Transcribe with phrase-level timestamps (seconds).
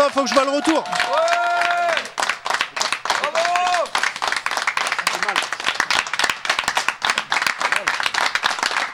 [0.00, 0.84] attends, faut que je vois le retour.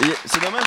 [0.02, 0.62] Et C'est dommage,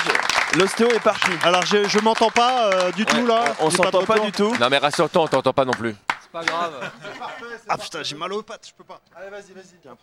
[0.56, 1.30] l'ostéo est parti.
[1.44, 3.44] Alors je, je m'entends pas euh, du tout là.
[3.60, 4.54] On s'entend pas du tout.
[4.60, 5.94] Non mais rassure-toi, on t'entend pas non plus.
[6.22, 6.72] C'est pas grave.
[7.68, 9.00] Ah putain, j'ai mal aux pattes, je peux pas.
[9.16, 9.94] Allez, vas-y, vas-y.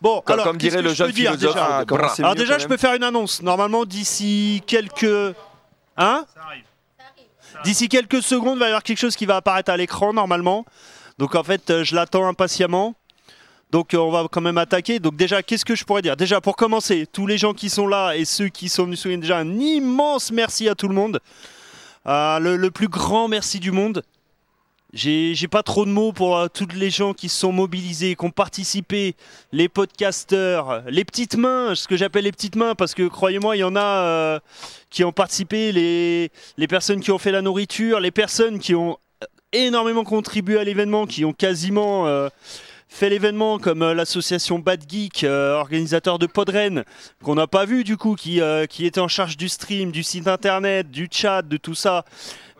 [0.00, 1.54] Bon, Comme, alors comme dirait le jeune peux dire, philosophe.
[1.86, 2.18] déjà.
[2.18, 3.42] Alors déjà, je peux faire une annonce.
[3.42, 5.34] Normalement, d'ici quelques...
[5.96, 6.24] Hein?
[7.64, 10.64] D'ici quelques secondes, il va y avoir quelque chose qui va apparaître à l'écran, normalement.
[11.18, 12.94] Donc en fait, euh, je l'attends impatiemment.
[13.70, 15.00] Donc euh, on va quand même attaquer.
[15.00, 16.16] Donc déjà, qu'est-ce que je pourrais dire?
[16.16, 19.20] Déjà, pour commencer, tous les gens qui sont là et ceux qui sont venus souligner,
[19.20, 21.20] déjà un immense merci à tout le monde.
[22.06, 24.02] Euh, le, le plus grand merci du monde.
[24.92, 28.24] J'ai pas trop de mots pour euh, tous les gens qui se sont mobilisés, qui
[28.24, 29.16] ont participé,
[29.52, 33.60] les podcasteurs, les petites mains, ce que j'appelle les petites mains, parce que croyez-moi, il
[33.60, 34.40] y en a euh,
[34.90, 38.98] qui ont participé, les, personnes qui ont fait la nourriture, les personnes qui ont
[39.52, 42.28] énormément contribué à l'événement, qui ont quasiment euh,
[42.88, 46.84] fait l'événement, comme euh, l'association Bad Geek, euh, organisateur de Podren,
[47.22, 50.26] qu'on n'a pas vu du coup, euh, qui était en charge du stream, du site
[50.26, 52.04] internet, du chat, de tout ça.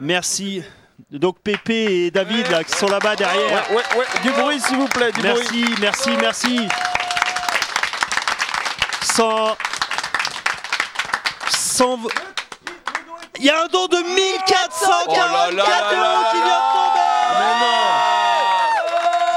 [0.00, 0.62] Merci.
[1.10, 3.70] Donc Pépé et David là, qui sont là-bas derrière.
[3.70, 5.32] Ouais, ouais, ouais, du bruit s'il vous plaît, du bruit.
[5.32, 6.68] Merci, merci, merci.
[9.02, 9.56] Sans.
[11.50, 11.96] Sans.
[11.96, 12.08] v-
[13.38, 16.72] Il y a un don de 1444 Oh là là là euros qui vient de
[16.74, 17.00] tomber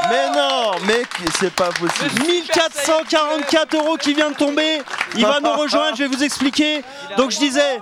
[0.09, 1.07] Mais non, mec,
[1.39, 2.21] c'est pas possible.
[2.27, 4.81] 1444 euros qui vient de tomber.
[5.15, 6.83] Il va nous rejoindre, je vais vous expliquer.
[7.17, 7.79] Donc je disais.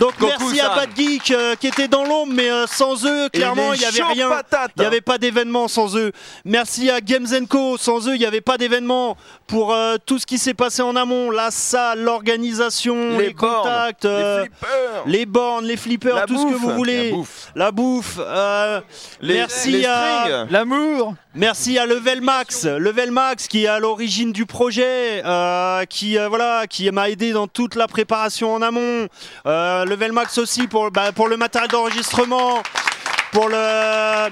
[0.00, 0.68] Do merci à.
[0.70, 4.02] Bad Geek euh, qui était dans l'ombre, mais euh, sans eux, clairement, il n'y avait
[4.02, 4.30] rien.
[4.76, 6.12] Il n'y avait pas d'événement sans eux.
[6.44, 7.76] Merci à Games Co.
[7.76, 10.96] Sans eux, il n'y avait pas d'événement pour euh, tout ce qui s'est passé en
[10.96, 11.30] amont.
[11.30, 14.46] La salle, l'organisation, les, les bornes, contacts, euh,
[15.06, 17.10] les bornes, les flippers, La tout ce que vous voulez.
[17.10, 17.46] La bouffe.
[17.54, 18.16] La bouffe.
[18.20, 18.80] euh,
[19.20, 20.46] les, merci les à-.
[20.50, 26.18] L'amour Merci à Level Max, Level Max qui est à l'origine du projet, euh, qui
[26.18, 29.06] euh, voilà, qui m'a aidé dans toute la préparation en amont.
[29.46, 32.62] Euh, Level Max aussi pour bah, pour le matériel d'enregistrement,
[33.32, 34.30] pour le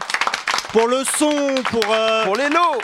[0.73, 2.81] pour le son, pour euh, Pour les lots.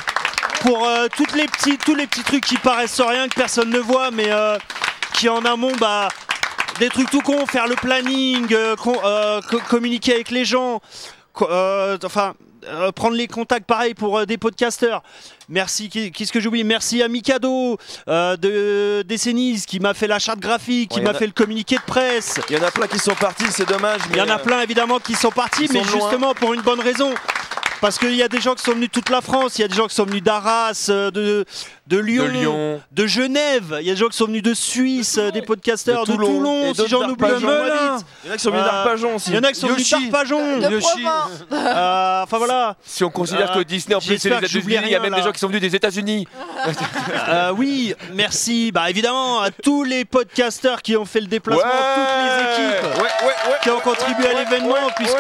[0.63, 3.79] pour euh, toutes les petits, tous les petits trucs qui paraissent rien, que personne ne
[3.79, 4.57] voit, mais euh,
[5.13, 6.09] qui en amont, bah,
[6.79, 8.49] des trucs tout cons, faire le planning,
[9.69, 10.81] communiquer avec les gens,
[11.35, 12.35] enfin,
[12.69, 15.03] euh, prendre les contacts pareil pour euh, des podcasteurs.
[15.49, 16.65] Merci, qui- qu'est-ce que j'oublie?
[16.65, 21.11] Merci à Mikado euh, de Décennies qui m'a fait la charte graphique, qui Ouais, m'a
[21.11, 22.41] a- fait le communiqué de presse.
[22.49, 24.01] Il y en a plein qui sont partis, c'est dommage.
[24.11, 25.93] Il y en a plein évidemment qui sont partis, mais loin.
[26.01, 27.13] justement pour une bonne raison.
[27.85, 29.65] Parce qu'il y a des gens qui sont venus de toute la France, il y
[29.67, 31.45] a des gens qui sont venus d'Arras, euh, de,
[31.87, 32.81] de Lyon, De Lyon.
[32.93, 36.07] de Genève, il y a des gens qui sont venus de Suisse, euh, des podcasteurs
[36.07, 37.99] De de Toulon, Toulon, si j'en oublie un.
[38.25, 39.29] Il y en a qui sont venus Euh, d'Arpajon aussi.
[39.33, 40.41] Il y en a qui sont venus d'Arpajon.
[41.53, 42.75] Euh, Enfin voilà.
[42.87, 45.15] Si on considère Euh, que Disney en plus c'est les États-Unis, il y a même
[45.15, 46.27] des gens qui sont venus des États-Unis.
[47.29, 48.73] Euh, oui, merci.
[48.73, 53.03] Bah évidemment à tous les podcasteurs qui ont fait le déplacement, toutes les équipes Ouais,
[53.03, 53.57] ouais, ouais.
[53.63, 55.17] qui ont contribué à ouais, l'événement, ouais, puisque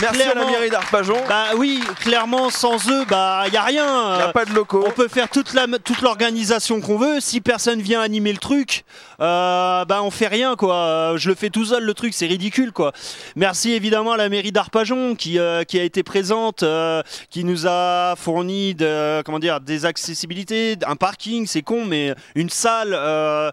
[0.00, 1.16] Merci à la mairie d'Arpajon.
[1.28, 4.14] bah oui, clairement sans eux, bah y a rien.
[4.14, 4.84] Il n'y a pas de locaux.
[4.86, 7.20] On peut faire toute la toute l'organisation qu'on veut.
[7.20, 8.84] Si personne vient animer le truc,
[9.20, 11.14] euh, bah on fait rien quoi.
[11.16, 12.92] Je le fais tout seul le truc, c'est ridicule quoi.
[13.36, 17.66] Merci évidemment à la mairie d'Arpajon qui euh, qui a été présente, euh, qui nous
[17.66, 23.50] a fourni de comment dire des accessibilités, un parking, c'est con, mais une salle, euh,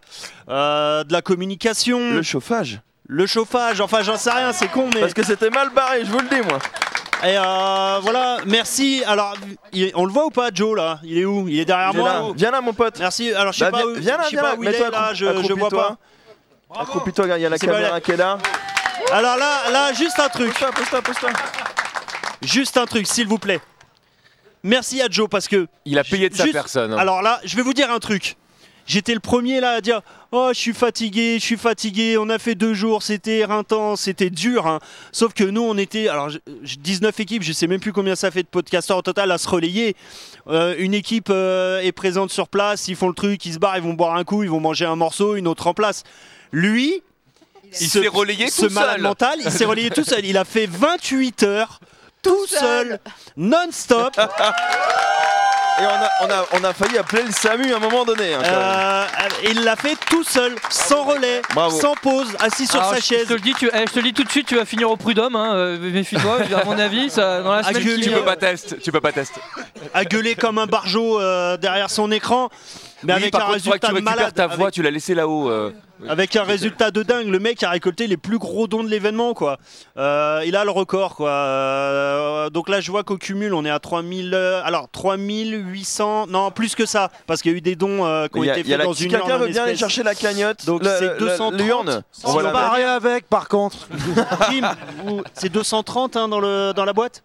[0.49, 2.23] euh, de la communication, Le
[3.09, 3.81] le, chauffage.
[3.81, 6.27] Enfin j'en sais rien, c'est con, mais Parce que c'était mal barré, je vous le
[6.29, 6.59] dis moi.
[7.23, 8.37] et euh, voilà.
[8.45, 9.03] Merci.
[9.05, 9.33] Alors
[9.73, 10.99] il- on le voit ou pas, Joe là?
[11.03, 11.47] Il est où?
[11.49, 12.13] Il est derrière Viens moi.
[12.13, 12.99] là, ou- viens là mon pote.
[12.99, 13.33] Merci.
[13.33, 14.63] Alors je sais Bah, pas viens- où, viens là, je sais viens pas là, où
[14.63, 15.97] il est là, je, je vois pas.
[16.79, 18.37] Accroupis-toi, regarde, il y a la caméra qui est là.
[19.11, 21.29] Alors là, là, juste un truc, Pose-toi, pose-toi, pose-toi.
[22.43, 23.59] juste un truc, s'il vous plaît.
[24.61, 25.67] Merci à Joe parce que.
[25.85, 26.93] Il a payé de sa Juste- personne.
[26.93, 26.97] hein.
[26.97, 28.35] Alors là, je vais vous dire un truc.
[28.89, 30.01] J'étais le premier là à dire
[30.31, 32.17] Oh, je suis fatigué, je suis fatigué.
[32.17, 34.65] On a fait deux jours, c'était éreintant, c'était dur.
[34.65, 34.79] hein.
[35.11, 36.07] Sauf que nous, on était.
[36.07, 39.01] Alors, je- je- 19 équipes, je sais même plus combien ça fait de podcasteurs au
[39.03, 39.95] total à se relayer.
[40.47, 43.77] Euh, une équipe euh, est présente sur place, ils font le truc, ils se barrent,
[43.77, 46.03] ils vont boire un coup, ils vont manger un morceau, une autre en place.
[46.51, 47.03] Lui,
[47.79, 49.01] Il s'est relayé ce tout malade seul.
[49.03, 50.25] mental, il s'est relayé tout seul.
[50.25, 51.79] Il a fait 28 heures
[52.23, 52.99] tout seul,
[53.37, 54.13] non-stop.
[55.81, 58.33] Et on a, on, a, on a failli appeler le SAMU à un moment donné.
[58.33, 58.59] hein, quand même.
[58.59, 61.79] Euh, il l'a fait tout seul, sans relais, Bravo.
[61.79, 63.27] sans pause, assis sur Alors, sa je, je chaise.
[63.27, 64.89] te le dis, tu, eh, je te le dis tout de suite, tu vas finir
[64.91, 65.35] au prud'homme.
[65.37, 66.39] Hein, euh, Méfie-toi.
[66.61, 67.95] à mon avis, ça, dans la semaine gueuler.
[67.97, 68.19] qui Tu vient.
[68.19, 69.39] peux pas tester, tu peux pas tester.
[69.93, 72.49] à gueuler comme un barjot euh, derrière son écran.
[73.03, 74.33] Mais Oui, avec par un contre, faudrait que résultat tu récupères malade.
[74.33, 75.49] ta voix, avec- tu l'as laissé là-haut.
[75.49, 75.71] euh.
[76.07, 79.33] Avec un résultat de dingue, le mec a récolté les plus gros dons de l'événement,
[79.33, 79.57] quoi.
[79.97, 81.29] Euh, il a le record, quoi.
[81.29, 84.33] Euh, donc là, je vois qu'au cumul, on est à 3000.
[84.33, 86.27] euh, alors, 3800.
[86.27, 88.63] Non, plus que ça, parce qu'il y a eu des dons euh, qui ont été
[88.63, 91.53] faits dans une quelqu'un veut bien aller chercher la cagnotte, Donc c'est le- 230.
[91.61, 92.51] l'urne, on On va la.
[92.51, 93.87] Pareil avec, par contre.
[95.33, 97.23] C'est 230 hein, dans, le, dans la boîte?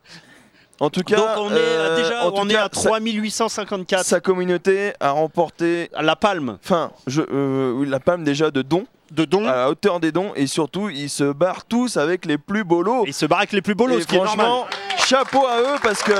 [0.80, 4.04] En tout cas, Donc on est euh, déjà on est cas, à sa- 3854.
[4.04, 9.24] Sa communauté a remporté, la palme enfin, je, euh, la palme déjà de dons, de
[9.24, 9.46] dons.
[9.46, 12.82] à la hauteur des dons, et surtout, ils se barrent tous avec les plus beaux
[12.82, 13.04] lots.
[13.04, 14.46] Et il se barre avec les plus beaux lots, Et ce qui est normal.
[14.46, 14.66] franchement,
[15.06, 16.12] chapeau à eux parce que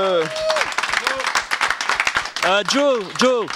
[2.47, 3.47] Euh, Joe, Joe,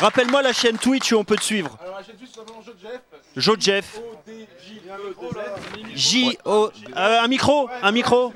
[0.00, 1.76] rappelle-moi la chaîne Twitch où on peut te suivre.
[1.80, 3.00] Alors, la chaîne Twitch, Joe Jeff.
[3.36, 4.00] Joe Jeff.
[4.26, 5.94] O-D-J-E-2-F.
[5.94, 8.32] J O euh, un micro, un micro.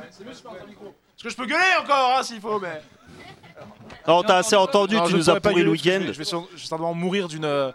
[1.23, 2.81] Parce que je peux gueuler encore, hein, s'il faut, mais.
[4.09, 5.99] Non, t'as assez entendu, Non, tu nous as pourri le week-end.
[6.01, 7.71] Je vais, je vais sur- je vais certainement mourir d'une euh,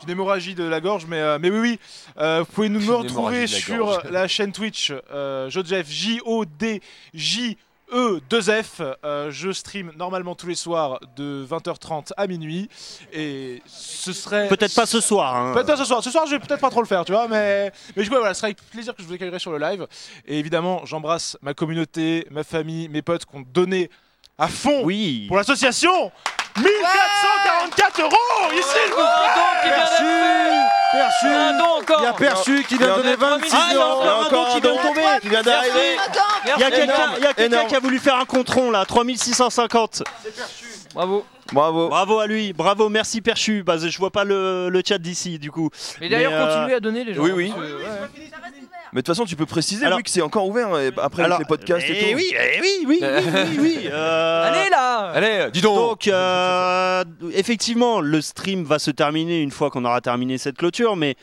[0.00, 1.80] d'une hémorragie de la gorge, mais, euh, mais oui, oui.
[2.18, 4.04] euh, vous pouvez nous me retrouver sur gorge.
[4.10, 7.56] la chaîne Twitch euh, Jodjef J-O-D-J.
[7.92, 12.68] E2F, Euh, je stream normalement tous les soirs de 20h30 à minuit
[13.12, 15.34] et ce serait Peut-être pas ce soir.
[15.36, 15.52] hein.
[15.54, 16.02] Peut-être ce soir.
[16.02, 18.16] Ce soir, je vais peut-être pas trop le faire, tu vois, mais mais je ouais,
[18.18, 19.86] voilà, ce sera avec plaisir que je vous accueillerai sur le live.
[20.26, 23.90] Et évidemment, j'embrasse ma communauté, ma famille, mes potes qui ont donné
[24.38, 25.26] à fond Oui.
[25.28, 26.10] pour l'association
[26.56, 29.04] 1444 euros ici, vous Oh,
[29.62, 29.70] plaît.
[29.70, 31.22] Merci.
[31.22, 31.34] fait.
[31.34, 33.66] Un don encore Il y a Perçu qui vient de donner en a 26 Ah,
[33.70, 34.02] il y a euros.
[34.02, 35.00] encore un don qui vient de tomber.
[35.22, 35.96] qui vient d'arriver.
[36.44, 37.68] Il y a quelqu'un Énorme, il y a quelqu'un énorme.
[37.68, 40.02] qui a voulu faire un contron là, 3650.
[40.94, 41.24] Bravo.
[41.52, 41.88] Bravo.
[41.88, 43.62] Bravo à lui, bravo, merci Perchu.
[43.62, 45.68] Bah, je vois pas le, le chat d'ici du coup.
[46.00, 47.22] Mais d'ailleurs, euh, continuez à donner les gens.
[47.22, 47.52] oui, oui.
[47.54, 47.82] parce que, ouais.
[48.92, 51.22] Mais de toute façon, tu peux préciser Alors- oui, que c'est encore ouvert euh, après
[51.22, 52.16] Alors, les podcasts et eh tout.
[52.16, 53.78] oui, eh oui, oui, oui, oui, oui.
[53.90, 55.76] euh, Allez là Allez, dis donc.
[55.76, 57.02] Donc, euh,
[57.34, 61.16] effectivement, le stream va se terminer une fois qu'on aura terminé cette clôture, mais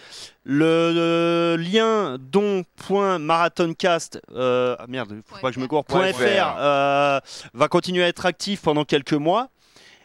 [0.43, 6.19] le, le lien don.marathoncast, euh, ah merde, faut pas que je me cours, Point .fr,
[6.19, 6.55] fr.
[6.57, 7.19] euh,
[7.53, 9.49] va continuer à être actif pendant quelques mois.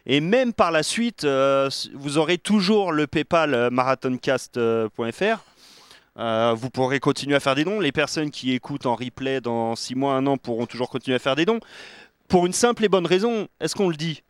[0.07, 5.39] Et même par la suite, euh, vous aurez toujours le PayPal euh, marathoncast.fr.
[6.19, 7.81] Euh, vous pourrez continuer à faire des dons.
[7.81, 11.19] Les personnes qui écoutent en replay dans 6 mois, 1 an pourront toujours continuer à
[11.19, 11.61] faire des dons.
[12.29, 14.23] Pour une simple et bonne raison, est-ce qu'on le dit?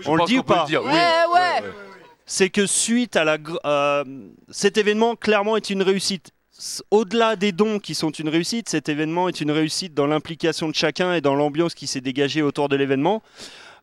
[0.00, 0.92] Je on le dit ou pas le dire, oui.
[0.92, 1.70] Ouais, ouais.
[2.26, 4.04] c'est que suite à la euh,
[4.50, 6.30] cet événement clairement est une réussite.
[6.90, 10.74] Au-delà des dons qui sont une réussite, cet événement est une réussite dans l'implication de
[10.74, 13.22] chacun et dans l'ambiance qui s'est dégagée autour de l'événement.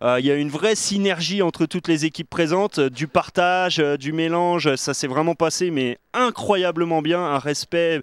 [0.02, 3.80] Euh, Il y a une vraie synergie entre toutes les équipes présentes, euh, du partage,
[3.80, 8.02] euh, du mélange, ça s'est vraiment passé, mais incroyablement bien, un respect,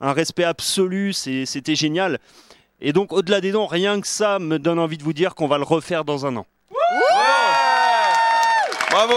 [0.00, 2.18] un respect absolu, c'était génial.
[2.80, 5.48] Et donc au-delà des dons, rien que ça me donne envie de vous dire qu'on
[5.48, 6.46] va le refaire dans un an.
[8.90, 9.14] Bravo.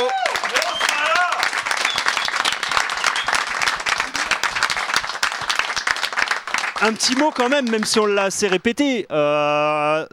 [6.84, 9.06] Un petit mot quand même, même si on l'a assez répété.
[9.12, 10.06] euh,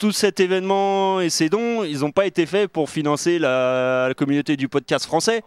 [0.00, 4.14] tout cet événement et ces dons, ils n'ont pas été faits pour financer la, la
[4.14, 5.42] communauté du podcast français.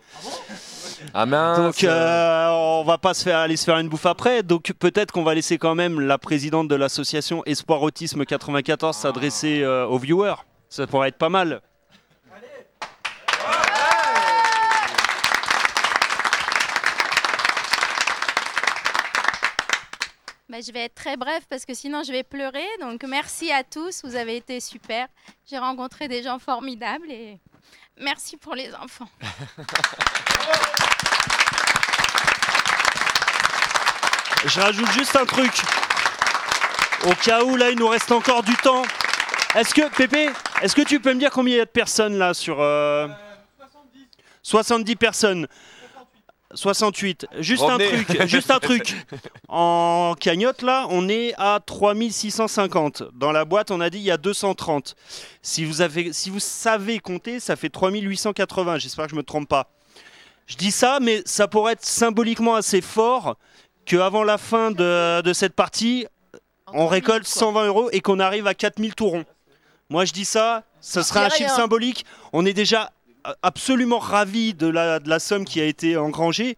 [1.13, 1.57] Ah mince.
[1.57, 4.43] Donc euh, on va pas se faire aller se faire une bouffe après.
[4.43, 9.63] Donc peut-être qu'on va laisser quand même la présidente de l'association Espoir Autisme 94 s'adresser
[9.63, 10.35] euh, aux viewers.
[10.69, 11.61] Ça pourrait être pas mal.
[20.53, 22.67] Bah, je vais être très bref parce que sinon je vais pleurer.
[22.79, 25.07] Donc merci à tous, vous avez été super.
[25.49, 27.39] J'ai rencontré des gens formidables et
[27.99, 29.09] merci pour les enfants.
[34.45, 35.53] Je rajoute juste un truc.
[37.07, 38.83] Au cas où là il nous reste encore du temps.
[39.55, 40.29] Est-ce que Pépé,
[40.61, 43.07] est-ce que tu peux me dire combien il y a de personnes là sur euh,
[44.43, 45.47] 70 personnes.
[46.53, 47.27] 68.
[47.39, 47.85] Juste Revenez.
[47.85, 48.95] un truc, juste un truc.
[49.47, 53.03] En cagnotte là, on est à 3650.
[53.13, 54.95] Dans la boîte, on a dit il y a 230.
[55.41, 58.79] Si vous avez si vous savez compter, ça fait 3880.
[58.79, 59.71] J'espère que je me trompe pas.
[60.47, 63.37] Je dis ça mais ça pourrait être symboliquement assez fort
[63.85, 66.07] qu'avant la fin de, de cette partie,
[66.73, 69.25] on récolte 120 euros et qu'on arrive à 4000 tourons.
[69.89, 72.05] Moi, je dis ça, ce serait un chiffre symbolique.
[72.31, 72.91] On est déjà
[73.41, 76.57] absolument ravis de la, de la somme qui a été engrangée.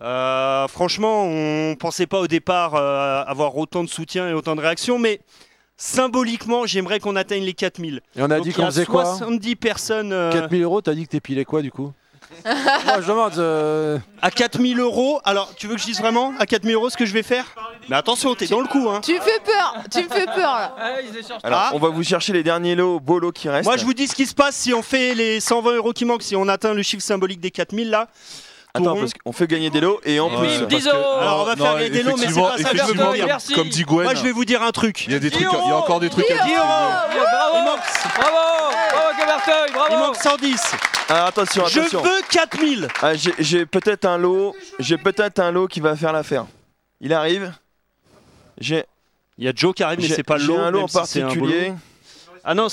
[0.00, 4.60] Euh, franchement, on pensait pas au départ euh, avoir autant de soutien et autant de
[4.60, 5.20] réactions, mais
[5.76, 8.00] symboliquement, j'aimerais qu'on atteigne les 4000.
[8.16, 9.04] Et on a Donc, dit qu'on faisait quoi?
[9.04, 10.12] 70 personnes.
[10.12, 11.92] euh, 4000 euros, t'as dit que t'épilais quoi du coup?
[12.44, 13.38] Moi, je demande.
[13.38, 16.96] euh, À 4000 euros, alors tu veux que je dise vraiment à 4000 euros ce
[16.96, 17.44] que je vais faire?
[17.88, 18.88] Mais attention, t'es dans le coup.
[18.90, 19.00] Hein.
[19.02, 20.74] Tu me fais peur, tu me fais peur là.
[20.78, 21.18] Ah, ils.
[21.42, 21.70] Alors, Ah.
[21.74, 23.64] on va vous chercher les derniers lots, beaux lots qui restent.
[23.68, 26.04] Moi, je vous dis ce qui se passe si on fait les 120 euros qui
[26.04, 28.08] manquent, si on atteint le chiffre symbolique des 4000 là.
[28.74, 30.46] Attends, parce qu'on fait gagner des lots et en plus.
[30.60, 31.20] parce 10 que- euros.
[31.20, 33.26] Alors, on va faire gagner des lots, mais c'est pas ça effectivement, dire.
[33.26, 33.52] Merci.
[33.54, 35.06] Comme dit Gwen, Moi, je vais vous dire un truc.
[35.06, 36.58] il y a des trucs, il y a encore des trucs à dire.
[36.58, 36.66] euros.
[36.68, 37.56] Bravo.
[37.56, 38.36] Il Bravo.
[38.92, 39.54] Bravo, Camerteuil.
[39.68, 39.96] il Bravo.
[39.98, 40.72] manque 110.
[41.08, 42.02] Ah, attention, Je attention.
[42.02, 42.88] veux 4000.
[43.02, 44.54] Ah, j'ai- j'ai peut-être un lot.
[44.78, 46.44] J'ai peut-être un lot qui va faire l'affaire.
[47.00, 47.52] Il arrive.
[48.58, 48.84] J'ai
[49.38, 50.58] Il y a Joe qui arrive, mais j'ai- c'est pas j'ai l'eau.
[50.58, 51.72] un lot en si particulier.
[52.44, 52.66] Ah non.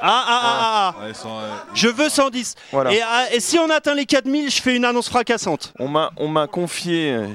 [0.00, 1.04] Ah, ah, ah, ah.
[1.06, 2.54] Ouais, sans, euh, Je veux 110.
[2.72, 2.92] Voilà.
[2.92, 5.72] Et, ah, et si on atteint les 4000, je fais une annonce fracassante.
[5.78, 7.26] On m'a on m'a confié euh,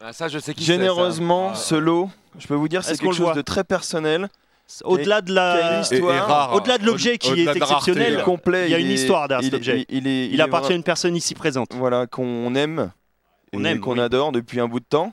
[0.00, 0.78] Ah, ça, je sais qui c'est, ça.
[0.78, 2.10] généreusement ce lot.
[2.38, 4.28] Je peux vous dire, c'est Est-ce qu'on quelque le chose voit de très personnel,
[4.84, 5.74] Au-delà de qui a une la.
[5.74, 6.26] et- et histoire.
[6.26, 6.54] rare.
[6.54, 8.22] Au-delà de l'objet qui Au-delà est de la rareté, exceptionnel, là.
[8.22, 8.66] complet.
[8.68, 9.86] Il y a une est- histoire derrière il- cet objet.
[9.90, 11.68] Il, il est, Il est appartient à une personne ici présente.
[11.74, 12.90] voilà, qu'on aime
[13.52, 14.00] et On aime, qu'on oui.
[14.00, 15.12] adore depuis un bout de temps,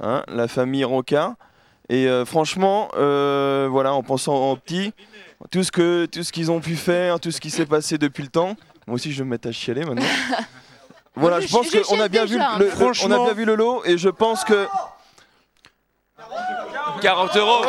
[0.00, 1.36] hein, la famille Roca.
[1.90, 4.92] Et euh, franchement, euh, voilà, en pensant en petit,
[5.50, 8.22] tout ce que tout ce qu'ils ont pu faire, tout ce qui s'est passé depuis
[8.22, 8.56] le temps.
[8.86, 10.02] Moi aussi, je vais me mettre à chialer maintenant.
[11.14, 12.70] voilà, Je- je pense qu'on a bien vu déjà, le,
[13.04, 14.66] on a bien vu le lot et je pense que
[17.00, 17.64] 40 euros.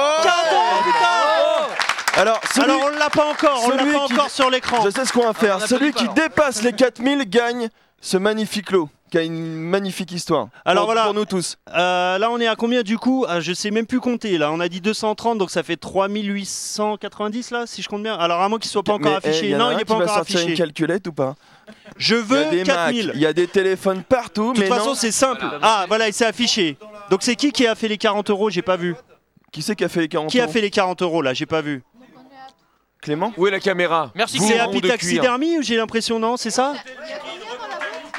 [2.15, 4.81] alors celui, Alors on l'a pas encore, on l'a celui pas qui- encore sur l'écran.
[4.83, 5.57] je sais ce qu'on va faire.
[5.59, 7.69] on a Celui qui dépasse les 4000 gagne
[8.01, 10.47] ce magnifique lot, qui a une magnifique histoire.
[10.65, 11.05] Alors Pour- voilà.
[11.05, 11.57] pour nous tous.
[11.75, 13.25] Euh, là on est à combien du coup?
[13.27, 14.37] Ah, Je sais même plus compter.
[14.37, 18.15] Là on a dit 230 donc ça fait 3890 là si je compte bien.
[18.15, 19.49] Alors à moins qu'il soit pas encore Mais, eh, affiché.
[19.49, 20.49] y non il est qui pas encore affiché.
[20.51, 21.35] une calculette ou pas?
[21.97, 23.11] Je Il y a veux des Macs, 4000.
[23.15, 25.45] il y a des téléphones partout, De toute mais façon c'est simple.
[25.61, 26.77] Ah voilà il s'est affiché.
[27.09, 28.49] Donc c'est qui qui a fait les 40 euros?
[28.49, 28.95] J'ai pas vu.
[29.51, 30.51] Qui c'est qui a fait les 40 Qui a euros?
[30.53, 31.33] fait les 40 euros là?
[31.33, 31.81] J'ai pas vu.
[33.01, 33.31] Clément?
[33.37, 34.11] Où est la caméra?
[34.13, 34.59] Merci, Vous, C'est.
[34.59, 36.73] Apitaxidermie ou j'ai l'impression non C'est ça?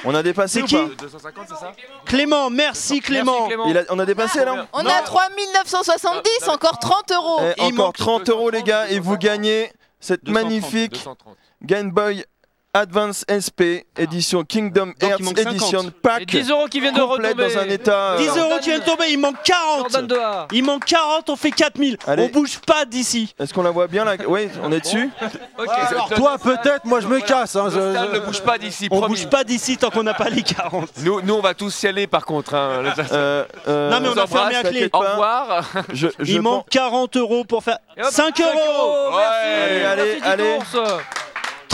[0.05, 1.73] On a dépassé ou qui pas 250, c'est ça
[2.07, 3.33] Clément, merci Clément.
[3.33, 3.67] Merci, Clément.
[3.69, 7.39] Il a- On a dépassé là On a 3970, encore 30 euros.
[7.41, 11.37] Eh, il Encore manque 30 euros les gars et vous gagnez cette 230, magnifique 230.
[11.63, 12.25] Game Boy
[12.73, 15.53] Advance SP édition Kingdom Hearts manque 50.
[15.57, 17.35] Edition Et Pack 10 euros qui viennent de retomber.
[17.35, 18.13] dans un état.
[18.13, 19.79] euh, 10 euros qui viennent de tomber, il manque 40.
[19.91, 20.47] Jordan Doha.
[20.53, 21.97] Il manque 40, on fait 4000.
[22.07, 22.23] Allez.
[22.23, 23.35] On bouge pas d'ici.
[23.41, 24.13] Est-ce qu'on la voit bien là?
[24.29, 25.11] Oui, on est dessus.
[25.59, 27.57] Alors, toi, peut-être, moi, je me casse.
[27.57, 29.17] hein, je- je- ne bouge pas d'ici, On promis.
[29.17, 30.91] bouge pas d'ici tant qu'on n'a pas les 40.
[30.99, 32.55] Nous, nous, on va tous y aller par contre.
[32.55, 32.85] hein.
[33.11, 34.89] Euh, euh, Non, mais on a vous fermé à clé.
[34.93, 35.65] Au revoir.
[35.93, 39.17] Je, je Il manque 40 euros pour faire Et hop, 5 euros.
[39.17, 39.87] Allez, Merci.
[39.87, 40.89] allez, Merci, allez.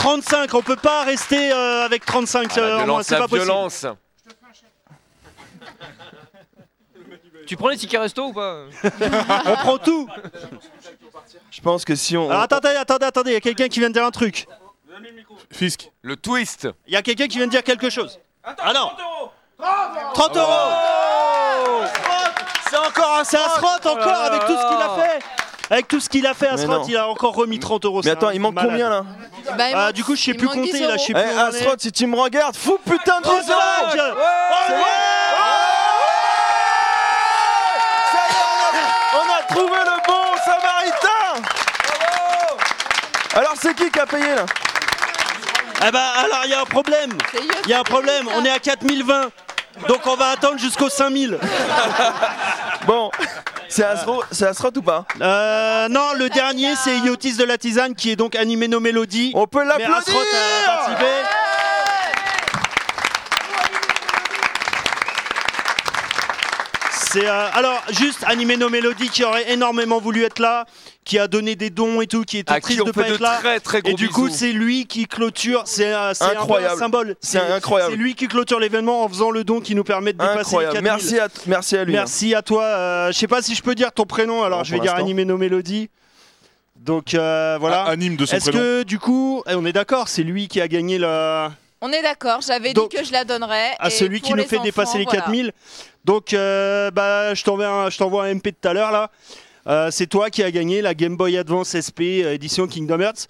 [0.06, 0.22] Ticours.
[0.22, 3.14] 35, on peut pas rester euh, avec 35 Ah, la euh, en moins, violence, c'est
[3.14, 3.44] la pas possible.
[3.44, 3.86] violence.
[7.46, 8.64] Tu prends les tickets resto ou pas
[9.46, 10.08] On prend tout.
[11.50, 12.28] Je pense que si on.
[12.28, 14.46] Alors attendez, attendez, attendez, il y a quelqu'un qui vient de dire un truc.
[15.52, 15.92] Fisk.
[16.02, 16.68] Le twist.
[16.86, 18.18] Il y a quelqu'un qui vient de dire quelque chose.
[18.44, 18.90] Ah non
[20.14, 21.84] 30 euros
[22.68, 25.35] C'est encore un C'est Asrot encore avec tout ce qu'il a fait
[25.70, 28.00] Avec tout ce qu'il a fait, Asrot, il a encore remis 30 euros.
[28.04, 28.70] Mais attends, il manque malade.
[28.70, 29.04] combien là
[29.58, 31.20] Bah, Ah, manque- du coup, je sais plus manque 10 compter là, je sais Eh,
[31.22, 31.38] plus.
[31.38, 34.04] Asrod, si tu me regardes, fou putain de 10 euros 35 Ça
[38.28, 41.42] y est, on a, trouvé le bon samaritain.
[43.34, 44.46] Alors c'est qui qui a payé là?
[45.80, 47.10] Ah bah alors il y a un problème.
[47.64, 49.28] Il y a un problème, on est à 4020
[49.88, 51.38] donc on va attendre jusqu'au 5000.
[52.86, 53.10] Bon,
[53.68, 55.04] c'est Asro, c'est Asrod ou pas?
[55.20, 59.32] Euh, non, le dernier c'est Iotis de la Tisane qui est donc animé nos mélodies.
[59.34, 60.28] On peut Mais Asrot l'applaudir
[60.64, 61.10] a participé.
[67.16, 70.66] C'est euh, alors juste animé nos mélodies qui aurait énormément voulu être là,
[71.04, 73.04] qui a donné des dons et tout, qui était À triste qui on de pas
[73.08, 73.38] de être là.
[73.38, 74.36] très très gros Et du coup, bisous.
[74.36, 75.62] c'est lui qui clôture.
[75.64, 76.78] C'est euh, c'est un peu un Incroyable.
[76.78, 77.16] symbole.
[77.20, 77.92] C'est incroyable.
[77.92, 80.40] C'est lui qui clôture l'événement en faisant le don qui nous permet de dépasser les
[80.66, 80.92] Incroyable, 4000.
[80.92, 81.92] merci à, merci à lui.
[81.96, 82.00] hein.
[82.00, 82.64] Merci à toi.
[82.64, 84.82] Euh, je sais pas si je peux dire ton prénom, alors Non, je vais pour
[84.82, 85.04] dire l'instant.
[85.06, 85.88] animer nos mélodies.
[86.76, 87.84] Donc euh, voilà.
[87.86, 88.58] Ah, anime de son Est-ce prénom.
[88.64, 91.48] que du coup, eh, on est d'accord, c'est lui qui a gagné le,
[91.80, 93.72] On est d'accord, j'avais dit Donc, que je la donnerais.
[93.78, 95.20] à et celui qui nous fait dépasser les voilà.
[95.20, 95.52] 4000.
[96.04, 99.10] Donc euh, bah, je t'envoie un, je t'envoie un MP tout à l'heure là.
[99.66, 103.26] Euh, c'est toi qui as gagné la Game Boy Advance SP euh, édition Kingdom Hearts,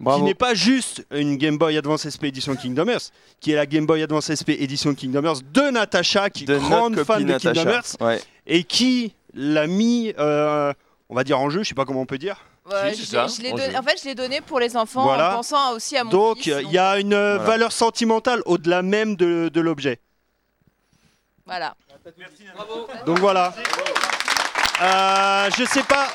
[0.00, 3.66] qui n'est pas juste une Game Boy Advance SP édition Kingdom Hearts, qui est la
[3.66, 7.36] Game Boy Advance SP édition Kingdom Hearts de Natacha, qui est de grande fan de
[7.38, 7.68] Kingdom.
[7.68, 8.20] Hearts Ouais.
[8.46, 10.72] et qui l'a mis, euh,
[11.10, 12.38] on va dire en jeu, je sais pas comment on peut dire.
[12.70, 13.76] Ouais, Si, je c'est l'ai- ça, je l'ai en donné- jeu.
[13.78, 15.30] en fait, je l'ai donné pour les enfants Voilà.
[15.32, 16.54] en pensant aussi à mon Donc fils.
[16.62, 17.50] il y a une euh, Voilà.
[17.50, 20.00] valeur sentimentale au-delà même de, de l'objet.
[21.46, 21.74] Voilà.
[23.06, 23.54] Donc voilà.
[24.82, 26.08] Euh, je sais pas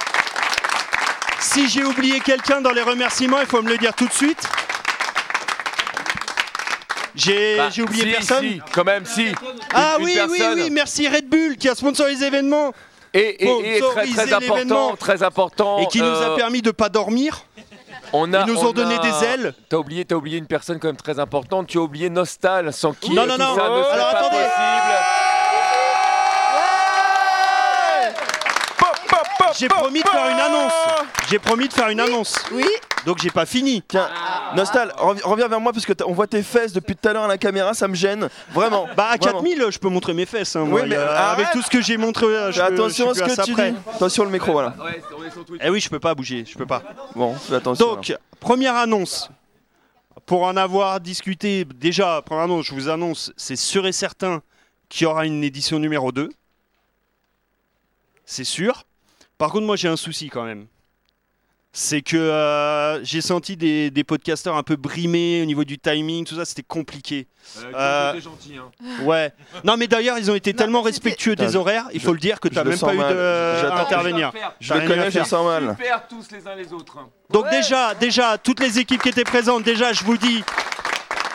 [1.40, 4.42] si j'ai oublié quelqu'un dans les remerciements, il faut me le dire tout de suite.
[7.16, 9.28] J'ai Bah, oublié si, personne si, quand même, si.
[9.74, 12.74] Ah Une- oui, une oui, oui, merci Red Bull qui a sponsorisé l'événement
[13.14, 15.78] Et, et- et très, très important, très important.
[15.80, 17.44] et qui nous a euh, permis de pas dormir.
[18.12, 19.54] on a, Ils nous on ont donné a- des ailes.
[19.70, 21.68] T'as oublié, t'as oublié une personne quand même très importante.
[21.68, 23.56] Tu as oublié Nostal, sans qui Non, non, non.
[23.56, 24.38] ça ne Oh, serait alors, pas attendez.
[24.38, 24.94] possible.
[29.60, 30.74] J'ai promis de faire une annonce.
[31.30, 32.36] J'ai promis de faire une annonce.
[32.52, 32.66] Oui.
[33.06, 33.84] Donc j'ai pas fini.
[33.88, 34.10] Tiens,
[34.56, 37.24] Nostal, revi- reviens vers moi parce que on voit tes fesses depuis tout à l'heure
[37.24, 38.30] à la caméra, ça me gêne.
[38.52, 38.88] Vraiment.
[38.96, 39.42] Bah à Vraiment.
[39.44, 40.56] 4000, je peux montrer mes fesses.
[40.56, 40.82] hein, moi.
[40.82, 43.24] Oui, mais Euh, avec tout ce que j'ai montré, je Fais peux- attention à ce
[43.24, 43.62] que tu dis.
[43.96, 44.76] Attention le micro, voilà.
[44.84, 45.62] Ouais, on est sur Twitch.
[45.64, 46.84] Eh oui, je peux pas bouger, je peux pas.
[47.16, 47.86] Bon, fais attention.
[47.96, 49.30] Donc, première annonce.
[50.26, 54.42] Pour en avoir discuté, déjà, première annonce, je vous annonce, c'est sûr et certain
[54.88, 56.30] qu'il y aura une édition numéro 2.
[58.26, 58.86] C'est sûr.
[59.38, 60.68] Par contre, moi, j'ai un souci quand même.
[61.76, 66.24] C'est que euh, j'ai senti des, des podcasteurs un peu brimés au niveau du timing,
[66.24, 67.26] tout ça, c'était compliqué.
[67.74, 68.58] Euh, gentil.
[68.58, 68.70] Hein.
[69.04, 69.32] Ouais.
[69.64, 72.20] Non, mais d'ailleurs, ils ont été Non, tellement respectueux des horaires, il je- faut le
[72.20, 73.14] dire que je tu n'as même pas eu mal.
[73.16, 74.32] de J'attends- à intervenir.
[74.60, 75.76] Je T'as le rien à connais, je sens mal.
[75.80, 76.98] Super tous les uns les autres.
[77.00, 77.10] hein.
[77.32, 77.50] Donc Ouais.
[77.52, 80.44] déjà, déjà, toutes les équipes qui étaient présentes, déjà, je vous dis,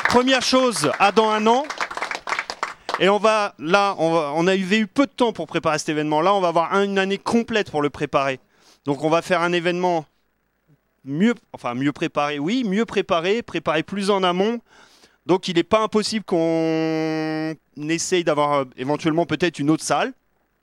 [0.08, 1.64] première chose, à dans un an.
[3.00, 5.78] Et on va, là, on, va- on a eu eu peu de temps pour préparer
[5.80, 6.20] cet événement.
[6.20, 8.38] Là, on va avoir un- une année complète pour le préparer.
[8.84, 10.04] Donc on va faire un événement
[11.08, 14.60] mieux, enfin mieux préparé, oui, mieux préparé, préparé plus en amont.
[15.26, 17.54] Donc il n'est pas impossible qu'on
[17.88, 20.12] essaye d'avoir euh, éventuellement peut-être une autre salle,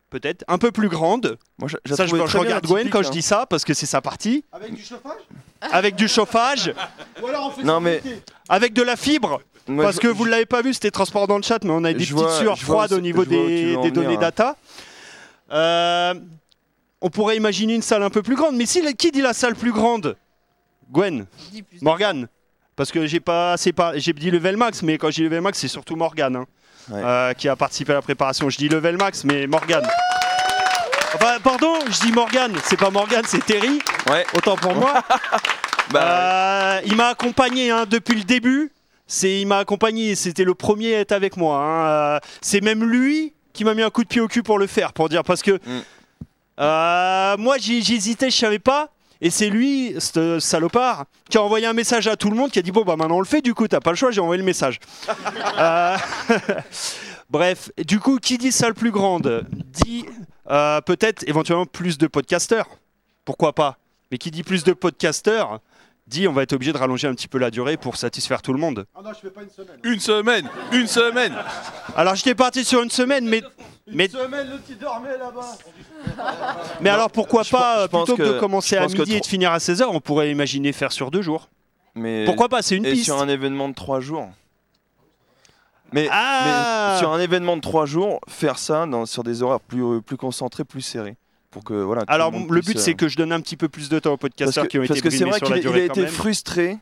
[0.09, 1.37] peut-être un peu plus grande.
[1.59, 3.11] Moi, je, Ça, je, regarde Gwen quand je hein.
[3.11, 4.43] dis ça parce que c'est sa partie.
[4.51, 5.21] Avec du chauffage?
[5.61, 6.73] Avec du chauffage,
[7.21, 8.01] Ou alors on fait Non, mais-
[8.49, 9.41] avec de la fibre.
[9.67, 11.71] Moi, Parce je- que vous ne l'avez pas vu, c'était transport dans le chat, mais
[11.71, 14.19] on a des petites vois- sueurs froides au niveau des, données hein.
[14.19, 14.57] data.
[15.51, 16.13] Euh,
[17.01, 19.55] on pourrait imaginer une salle un peu plus grande, mais si, qui dit la salle
[19.55, 20.15] plus grande?
[20.91, 21.25] Gwen.
[21.81, 22.27] Morgane.
[22.75, 25.59] Parce que j'ai pas assez par- j'ai dit level max, mais quand dis level max,
[25.59, 26.45] c'est surtout Morgane hein,
[26.89, 27.01] Ouais.
[27.03, 28.49] euh, qui a participé à la préparation.
[28.49, 29.87] Je dis level max, mais Morgane.
[31.15, 33.79] Enfin, pardon, je dis Morgane, c'est pas Morgane, c'est Terry.
[34.09, 34.25] Ouais.
[34.35, 35.01] Autant pour moi.
[35.91, 38.71] Bah, Euh, il m'a accompagné hein, depuis le début.
[39.05, 40.15] C'est, il m'a accompagné.
[40.15, 41.59] C'était le premier à être avec moi.
[41.63, 41.85] hein.
[42.15, 44.65] Euh, c'est même lui qui m'a mis un coup de pied au cul pour le
[44.65, 45.83] faire, pour dire parce que Mm.
[46.59, 48.89] euh, moi j'ai- j'hésitais, je savais pas.
[49.21, 52.59] Et c'est lui, ce salopard, qui a envoyé un message à tout le monde, qui
[52.59, 53.41] a dit bon bah maintenant on le fait.
[53.41, 54.79] Du coup t'as pas le choix, j'ai envoyé le message.
[55.57, 55.97] Euh,
[57.29, 59.47] Bref, du coup qui dit salle plus grande?
[59.71, 60.05] Dit
[60.49, 62.67] euh, peut-être éventuellement plus de podcasteurs.
[63.23, 63.77] Pourquoi pas?
[64.11, 65.61] Mais qui dit plus de podcasteurs
[66.07, 68.53] dit on va être obligé de rallonger un petit peu la durée pour satisfaire tout
[68.53, 68.85] le monde.
[68.95, 69.77] Ah non, je fais pas une semaine.
[69.83, 71.33] Une semaine Une semaine
[71.95, 73.41] Alors j'étais parti sur une semaine, mais,
[73.87, 75.57] mais, Une semaine, le petit dormait là-bas.
[76.81, 79.25] mais alors pourquoi je pas, pense- plutôt que, que- de commencer à midi et de
[79.25, 81.49] finir à 16h, on pourrait imaginer faire sur deux jours.
[81.95, 82.25] mais...
[82.25, 83.05] Pourquoi pas C'est une Et piste.
[83.05, 84.29] sur un événement de trois jours.
[85.91, 89.59] Mais, Ah mais sur un événement de trois jours, faire ça dans, sur des horaires
[89.59, 91.15] plus, plus concentrés, plus serrés.
[91.55, 93.55] Pour que, voilà, tout Alors le puisse, but euh, c'est que je donne un petit
[93.55, 95.39] peu plus de temps aux Parce podcasteurs que, qui ont parce été que c'est vrai
[95.39, 96.77] qu'il a été frustré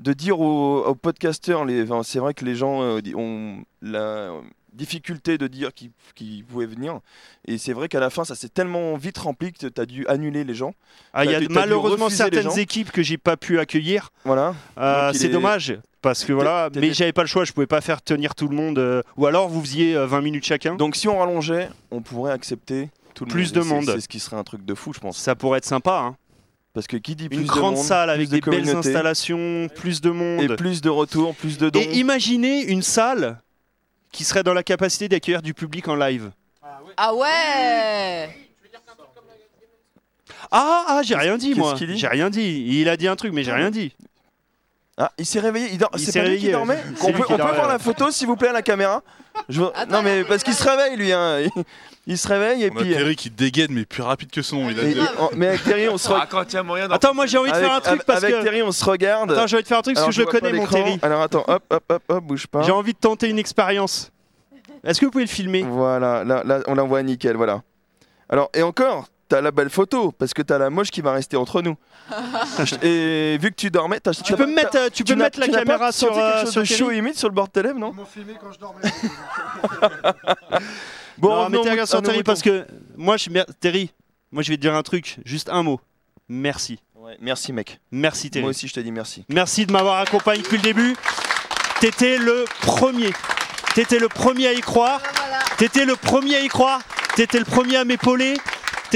[0.00, 4.32] de dire aux, aux podcasteurs, enfin, c'est vrai que les gens euh, ont la
[4.72, 5.70] difficulté de dire
[6.16, 6.98] qu'ils pouvaient venir.
[7.46, 10.04] Et c'est vrai qu'à la fin, ça s'est tellement vite rempli que tu as dû
[10.08, 10.72] annuler les gens.
[11.12, 14.10] Ah, Il y a dû- malheureusement certaines équipes que j'ai pas pu accueillir.
[14.24, 14.56] Voilà.
[14.78, 17.80] Euh, c'est est- dommage parce que voilà, mais j'avais pas le choix, je pouvais pas
[17.80, 18.78] faire tenir tout le monde.
[18.78, 20.74] euh, ou alors vous faisiez euh, 20 minutes chacun.
[20.74, 23.64] Donc si on rallongeait, on pourrait accepter tout le Plus monde.
[23.64, 23.84] de monde.
[23.92, 25.16] C'est ce qui serait un truc de fou, je pense.
[25.18, 25.98] Ça pourrait être sympa.
[26.04, 26.16] hein.
[26.74, 29.68] Parce que qui dit plus Une de grande monde, salle avec de des belles installations,
[29.74, 30.42] plus de monde.
[30.42, 31.80] et plus de retours, plus de dons.
[31.80, 33.40] Et imaginez une salle
[34.12, 36.30] qui serait dans la capacité d'accueillir du public en live.
[36.98, 38.28] Ah ouais
[40.50, 41.74] Ah, ah j'ai rien dit Qu'est-ce moi.
[41.74, 41.98] qu'il dit?
[41.98, 42.64] J'ai rien dit.
[42.68, 43.92] Il a dit un truc, mais j'ai rien dit.
[44.98, 45.68] Ah, il s'est réveillé.
[45.72, 45.90] Il dort...
[45.94, 46.82] Il C'est s'est pas lui qui réveillé, dormait.
[47.02, 49.02] On peut, qui on peut dormait, voir la photo, s'il vous plaît, à la caméra.
[49.50, 51.12] Je veux- Attends, non mais parce qu'il se réveille lui.
[51.12, 51.40] Hein.
[51.40, 51.50] Il,
[52.06, 52.94] il se réveille et On a puis.
[52.94, 54.70] Terry qui dégaine, mais plus rapide que son.
[54.70, 54.96] Il a et-
[55.36, 56.26] mais avec Terry, on se re-
[56.90, 58.42] Ah, Attends, moi j'ai envie de avec, faire un truc parce avec que.
[58.42, 59.30] Terry, on se regarde.
[59.32, 60.66] Attends, j'ai envie de faire un truc parce Alors, que je le connais, mon.
[60.66, 60.98] Terry.
[61.02, 62.62] Alors attends, hop, hop, hop, hop, bouge pas.
[62.62, 64.10] J'ai envie de tenter une expérience.
[64.82, 65.64] Est-ce que vous pouvez le filmer?
[65.68, 67.60] Voilà, là, là on la voit nickel, voilà.
[68.30, 71.36] Alors, et encore, t'as la belle photo, parce que t'as la moche qui va rester
[71.36, 71.76] entre nous.
[72.82, 75.48] et vu que tu dormais, t'as- Tu t'as peux mettre, euh, tu peux mettre la
[75.48, 77.62] caméra sur, quelque euh, chose sur de Terry chaud humide sur le bord de tes
[77.62, 78.82] lèvres, non Ils m'ont filmé quand je dormais.
[81.18, 83.90] Bon, non, la à sur Terry parce que moi, je, mer- Terry,
[84.30, 85.80] moi je vais te dire un truc, juste un mot.
[86.28, 86.78] Merci.
[86.94, 87.80] Ouais, merci mec.
[87.90, 88.42] Merci Terry.
[88.42, 89.24] Moi aussi je te dis merci.
[89.28, 90.94] Merci de m'avoir accompagné depuis le début.
[91.80, 93.10] T'étais le premier.
[93.74, 95.00] T'étais le premier à y croire.
[95.56, 96.80] T'étais le premier à y croire.
[97.14, 98.34] T'étais le premier à m'épauler.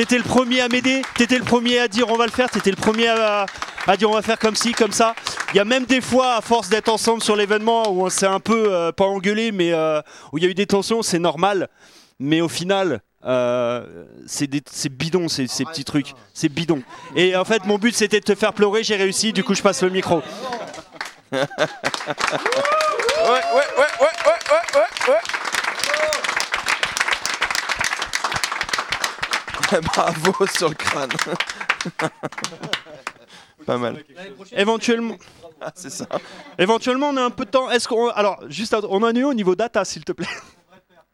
[0.01, 1.03] T'étais le premier à m'aider.
[1.15, 2.49] T'étais le premier à dire on va le faire.
[2.49, 3.45] T'étais le premier à,
[3.99, 5.15] dire on va faire comme ci, comme ça.
[5.53, 8.25] Il y a même des fois, à force d'être ensemble sur l'événement, où on s'est
[8.25, 10.01] un peu, euh, pas engueulé, mais euh,
[10.33, 11.69] où il y a eu des tensions, c'est normal.
[12.19, 14.49] Mais au final, euh, c'est
[14.89, 16.15] bidon ces, ces petits trucs.
[16.33, 16.83] C'est bidon.
[17.15, 19.61] Et en fait, mon but c'était de te faire pleurer, j'ai réussi, du coup je
[19.61, 20.23] passe le micro.
[23.21, 25.40] Ouais, ouais, ouais, ouais, ouais, ouais, ouais,
[29.83, 31.11] Bravo sur le crâne.
[33.67, 34.03] Pas mal.
[34.53, 35.17] Éventuellement.
[35.61, 36.07] Ah, c'est ça.
[36.59, 37.71] Éventuellement, on a un peu de temps.
[37.71, 38.09] Est-ce qu'on.
[38.09, 40.27] Alors, juste, à- on en est où au niveau data, s'il te plaît?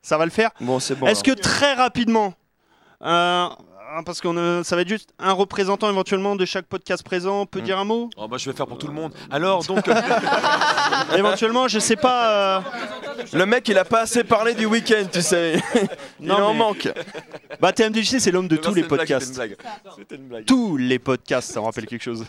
[0.01, 0.51] Ça va le faire?
[0.61, 1.07] Bon, c'est bon.
[1.07, 1.41] Est-ce que alors.
[1.43, 2.35] très rapidement,
[3.03, 3.49] euh,
[3.93, 7.61] hein, parce a- ça va être juste un représentant éventuellement de chaque podcast présent peut
[7.61, 9.13] dire un mot Oh, bah, je vais faire pour tout le monde.
[9.31, 9.95] Alors, donc, euh,
[11.17, 12.57] Éventuellement, je sais pas.
[12.59, 12.61] euh,
[13.33, 15.61] Le mec, il a pas assez parlé du week-end, tu sais.
[16.21, 16.89] il Non, en mais- manque.
[17.61, 19.35] Bah, TMDJC, c'est l'homme de Non, tous c'était les blague, podcasts.
[19.35, 19.57] blague.
[20.11, 20.45] Une blague.
[20.45, 22.25] Tous les podcasts, ça me rappelle quelque chose.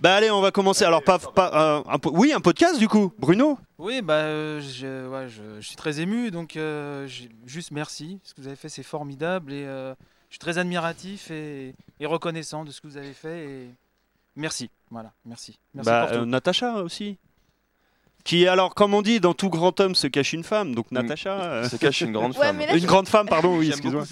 [0.00, 0.84] Bah, allez, on va commencer.
[0.84, 1.18] Alors, pas.
[1.18, 3.12] pas euh, un po- oui, un podcast du coup.
[3.18, 3.58] Bruno?
[3.78, 8.20] Oui, bah, euh, je, ouais, je, je suis très ému, donc euh, j'ai- juste merci.
[8.24, 9.94] Ce que vous avez fait, c'est formidable et euh,
[10.28, 13.44] je suis très admiratif et, et reconnaissant de ce que vous avez fait.
[13.48, 13.70] Et
[14.34, 15.58] merci, voilà, merci.
[15.74, 16.24] Merci Bah, pour tout.
[16.26, 17.18] Natacha aussi.
[18.26, 20.74] Qui, alors, comme on dit, dans tout grand homme se cache une femme.
[20.74, 21.30] Donc, Natacha.
[21.30, 22.58] euh, Se cache une grande Ouais, femme.
[22.58, 24.02] là, Une je- grande femme, pardon, oui, excuse-moi.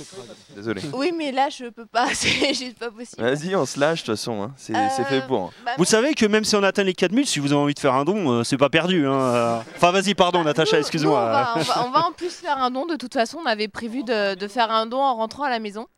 [0.54, 0.80] Désolé.
[0.92, 2.06] Oui, mais là, je peux pas.
[2.14, 3.20] C'est juste pas possible.
[3.22, 4.42] Vas-y, on se lâche de toute façon.
[4.44, 4.52] hein.
[4.56, 5.40] C'est c'est Euh, fait pour.
[5.46, 5.50] hein.
[5.66, 7.80] bah, Vous savez que même si on atteint les 4000, si vous avez envie de
[7.80, 9.04] faire un don, euh, c'est pas perdu.
[9.06, 9.58] hein, euh.
[9.76, 11.18] Enfin, vas-y, pardon, Natacha, nous- excuse-moi.
[11.20, 12.86] on, va, on va- on va en plus faire un don.
[12.86, 15.58] De toute façon, on avait prévu de, de faire un don en rentrant à la
[15.58, 15.88] maison.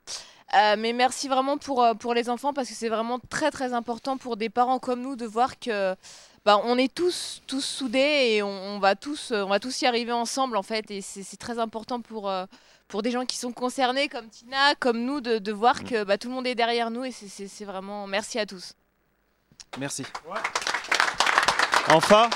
[0.57, 4.15] Euh, mais merci vraiment pour, pour les enfants parce que c'est vraiment très très important
[4.17, 5.93] pour des parents comme nous de voir que
[6.47, 7.99] bah, on est tous, tous soudés
[8.31, 10.89] et on, on va tous, euh, on va tous y arriver ensemble en fait.
[10.91, 12.45] Et c'est très important pour, euh,
[12.87, 16.17] pour des gens qui sont concernés comme Tina, comme nous, de, de voir que bah,
[16.17, 18.75] tout le monde est derrière nous et c'est- vraiment merci à tous.
[19.77, 20.05] Merci.
[21.89, 22.29] Enfin,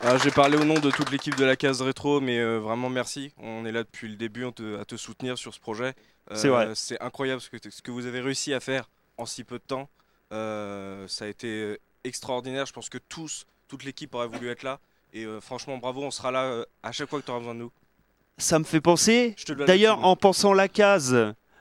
[0.00, 2.88] Alors, j'ai parlé au nom de toute l'équipe de la case rétro, mais euh, vraiment
[2.88, 3.32] merci.
[3.36, 5.92] On est là depuis le début on te- à te soutenir sur ce projet.
[6.30, 6.70] Euh, C'est vrai.
[6.74, 9.64] C'est incroyable ce que, ce que vous avez réussi à faire en si peu de
[9.64, 9.90] temps.
[10.32, 12.66] Euh, ça a été euh, extraordinaire.
[12.66, 14.80] Je pense que tous, toute l'équipe aurait voulu être là.
[15.12, 17.54] Et euh, franchement, bravo, on sera là euh, à chaque fois que tu auras besoin
[17.54, 17.72] de nous.
[18.38, 19.34] ça me fait penser.
[19.66, 21.16] D'ailleurs, en pensant la case,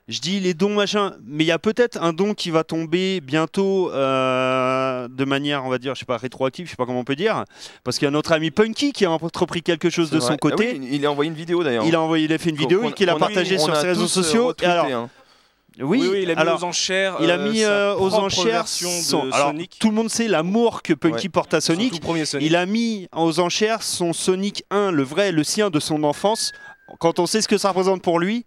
[0.08, 3.22] je dis les dons machin, mais il y a peut-être un don qui va tomber
[3.22, 7.00] bientôt euh, de manière, on va dire, je sais pas, rétroactive, je sais pas comment
[7.00, 7.46] on peut dire,
[7.84, 10.34] parce qu'il y a notre ami Punky qui a entrepris quelque chose de son.
[10.34, 10.78] Ah côté.
[10.80, 11.86] oui, il a envoyé une vidéo d'ailleurs.
[11.86, 13.74] Il a envoyé, il a fait une vidéo et qu'il a qu'on partagée on sur
[13.74, 14.46] a ses réseaux sociaux.
[14.46, 15.10] Et retweeté, alors, hein.
[15.80, 17.18] Oui, Oui, oui, il a mis alors, aux enchères.
[17.20, 19.78] il a euh, mis sa euh, aux propre enchères version son- de alors, Sonic.
[19.80, 21.30] tout le monde sait l'amour que Punky Ouais.
[21.30, 21.94] porte à Son Sonic.
[21.94, 22.46] tout premier Sonic.
[22.48, 26.52] Il a mis aux enchères son Sonic 1, le vrai, le sien de son enfance.
[27.00, 28.46] Quand on sait ce que ça représente pour lui,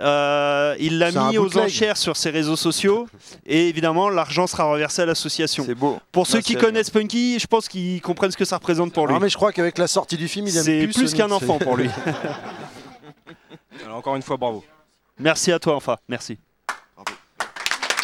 [0.00, 3.08] euh, il l'a C'est mis aux enchères sur ses réseaux sociaux.
[3.46, 5.64] Et évidemment, l'argent sera reversé à l'association.
[5.66, 5.98] C'est beau.
[6.12, 9.06] Pour ceux Merci qui connaissent Punky, je pense qu'ils comprennent ce que ça représente pour
[9.08, 9.14] lui.
[9.14, 11.16] Non, mais je crois qu'avec la sortie du film, il aime C'est plus plus Sonic,
[11.16, 11.90] qu'un c'est- enfant pour lui.
[13.84, 14.64] Alors, encore une fois, bravo.
[15.18, 15.96] Merci à toi, enfin.
[16.08, 16.38] Merci.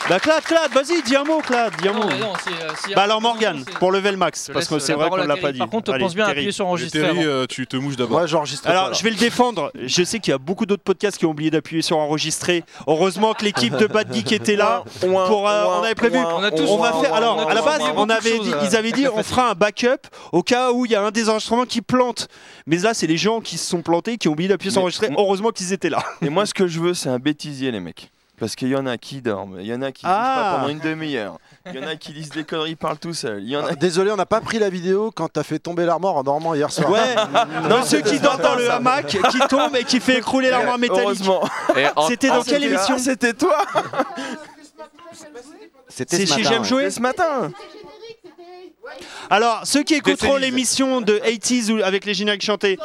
[0.06, 2.04] Bah, Clad, Clad, vas-y, dis un mot, Clad, dis un mot.
[2.06, 2.50] mais non, c'est,
[2.90, 5.36] euh, Bah, alors, Morgane, pour lever le max, parce que c'est la vrai qu'on l'a
[5.38, 5.58] pas dit.
[5.58, 7.00] Par contre, Allez, pense bien à appuyer sur enregistrer.
[7.00, 8.20] Terry, euh, tu te mouches d'abord.
[8.20, 8.92] Ouais, j'enregistre Alors, pas.
[8.92, 9.72] je vais le défendre.
[9.74, 12.64] Je sais qu'il y a beaucoup d'autres podcasts qui ont oublié d'appuyer sur enregistrer.
[12.86, 14.84] Heureusement que l'équipe de Bad Geek était là.
[15.00, 16.18] Pour, euh, on avait prévu.
[16.18, 17.14] On a tous- On va faire.
[17.14, 19.50] Alors, on a à la base, on avait dit, euh, ils avaient dit, on fera
[19.50, 22.28] un backup au cas où il y a un des enregistrements qui plante.
[22.66, 25.08] Mais là, c'est les gens qui se sont plantés, qui ont oublié d'appuyer sur enregistrer.
[25.16, 26.04] Heureusement qu'ils étaient là.
[26.20, 28.10] Et moi, ce que je veux, c'est un bêtisier, les mecs.
[28.38, 30.34] Parce qu'il y en a qui dorment, il y en a qui Ah.
[30.52, 33.56] pas pendant une demi-heure, il y en a qui disent des conneries, parlent tout y
[33.56, 36.16] en a Ah, Désolé, on n'a pas pris la vidéo quand t'as fait tomber l'armoire
[36.16, 36.90] en dormant hier soir.
[36.90, 37.14] Ouais.
[37.68, 41.22] Non, ceux qui dorment dans le hamac, qui tombent et qui fait écrouler l'armoire métallique.
[42.08, 43.58] C'était dans en- quelle émission ah, C'était toi
[45.88, 47.52] C'était chez J'aime jouer C'était ce matin
[49.30, 52.78] Alors, ceux qui écouteront l'émission de 80s ou avec les génériques chantés,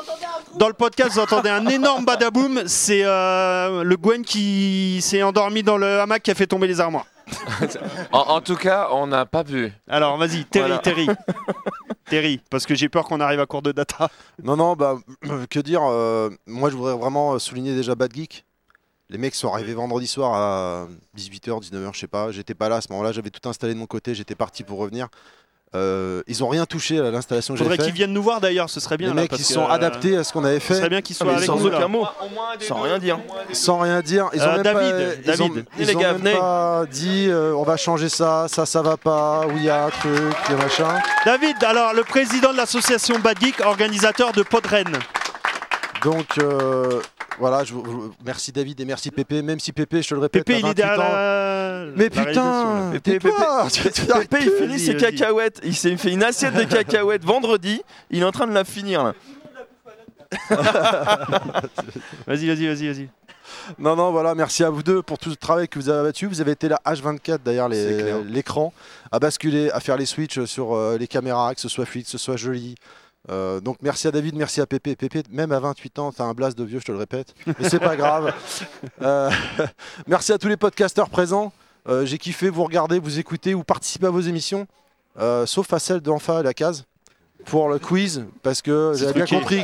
[0.57, 2.63] dans le podcast, vous entendez un énorme badaboom.
[2.67, 6.79] C'est euh, le Gwen qui s'est endormi dans le hamac qui a fait tomber les
[6.79, 7.05] armoires.
[8.11, 9.71] En, en tout cas, on n'a pas pu.
[9.87, 10.77] Alors, vas-y, Terry, Voilà.
[10.79, 11.07] Terry.
[12.09, 14.09] Terry, parce que j'ai peur qu'on arrive à court de data.
[14.43, 14.97] Non, non, bah,
[15.49, 18.45] que dire euh, Moi, je voudrais vraiment souligner déjà Bad Geek.
[19.11, 22.31] Les mecs sont arrivés vendredi soir à 18h, 19h, je sais pas.
[22.31, 24.77] J'étais pas là à ce moment-là, j'avais tout installé de mon côté, j'étais parti pour
[24.79, 25.07] revenir.
[25.75, 27.97] Euh, ils ont rien touché à l'installation que Faudrait j'avais qu'ils fait.
[27.97, 29.09] viennent nous voir d'ailleurs, ce serait bien.
[29.09, 30.73] Les là, mecs, parce ils sont euh, adaptés à ce qu'on avait Ce fait.
[30.75, 31.69] serait bien qu'ils Ah, soient avec Sans nous.
[31.69, 31.77] là.
[31.77, 32.07] aucun mot,
[32.67, 33.19] sans rien dire.
[33.53, 34.29] Sans rien dire.
[34.33, 35.41] Ils ont Euh, même David, pas, ils David.
[35.41, 36.33] ont, Venez, ils les ont gars, même venez.
[36.33, 39.85] pas dit euh, on va changer ça, ça, ça va pas, oui, il y a
[39.85, 40.87] un truc, a machin.
[41.23, 44.87] David, alors le président de l'association Bad Geek, organisateur de Podren.
[46.03, 47.01] Donc euh,
[47.39, 47.73] voilà, je,
[48.23, 49.41] merci David et merci Pépé.
[49.41, 51.85] Même si Pépé, je te le répète, Pépé, il est 28 derrière la...
[51.95, 53.29] Mais la putain, Pépé,
[54.41, 55.59] il finit ses cacahuètes.
[55.63, 57.81] Il s'est fait une assiette de cacahuètes vendredi.
[58.09, 59.13] Il est en train de la finir là.
[62.27, 63.09] Vas-y, vas-y, vas-y, vas-y.
[63.77, 66.27] Non, non, voilà, merci à vous deux pour tout le travail que vous avez abattu.
[66.27, 68.73] Vous avez été là H24 derrière l'écran,
[69.11, 72.11] à basculer, à faire les switches sur euh, les caméras, que ce soit fluide, que
[72.11, 72.75] ce soit joli.
[73.29, 74.95] Euh, donc merci à David, merci à Pépé.
[74.95, 77.33] Pépé, même à 28 ans, t'as un blast de vieux, je te le répète.
[77.45, 78.33] Mais c'est pas grave.
[79.01, 79.29] Euh,
[80.07, 81.53] merci à tous les podcasteurs présents.
[81.87, 84.67] Euh, J'ai kiffé vous regarder, vous écouter, vous participer à vos émissions.
[85.45, 86.85] Sauf à celle d'Enfa la case
[87.45, 89.63] pour le quiz, parce que j'avais bien compris.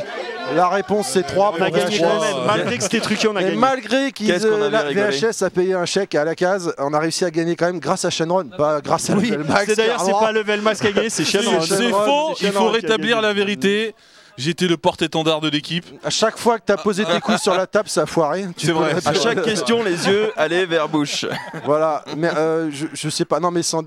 [0.54, 2.46] La réponse c'est 3 On a gagné quand même.
[2.46, 3.56] Malgré que c'était truqué, on a et gagné.
[3.56, 4.70] malgré qu'ils euh.
[4.70, 7.80] VHS a payé un chèque à la case, on a réussi à gagner quand même
[7.80, 9.64] grâce à Shenron, pas grâce à Oui, Level Max.
[9.66, 11.60] c'est d'ailleurs, c'est pas Level Max qui a gagné, c'est Shenron.
[11.60, 13.94] C'est faux, il faut rétablir la vérité.
[14.38, 15.86] J'étais le porte-étendard de l'équipe.
[16.04, 18.46] À chaque fois que tu as posé tes couilles sur la table, ça a foiré.
[18.58, 18.94] C'est vrai.
[19.04, 21.24] À chaque question, les yeux allaient vers bouche.
[21.64, 23.40] Voilà, mais euh, je, je sais pas.
[23.40, 23.82] Non, mais sans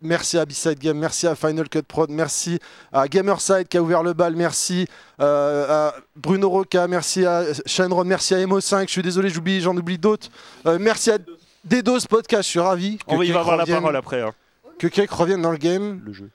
[0.00, 2.58] Merci à B-Side Game, merci à Final Cut Prod, merci
[2.92, 4.86] à Gamerside qui a ouvert le bal, merci
[5.20, 8.86] euh, à Bruno Roca, merci à Shenron, merci à Emo5.
[8.86, 10.28] Je suis désolé, j'oublie, j'en oublie d'autres.
[10.66, 11.18] Euh, merci à
[11.64, 12.96] Dedos Podcast, je suis ravi.
[12.98, 14.22] que On va, il Cake va avoir la revienne- parole après.
[14.22, 14.32] hein.
[14.78, 16.00] Que Cake revienne dans le game.
[16.04, 16.30] Le jeu.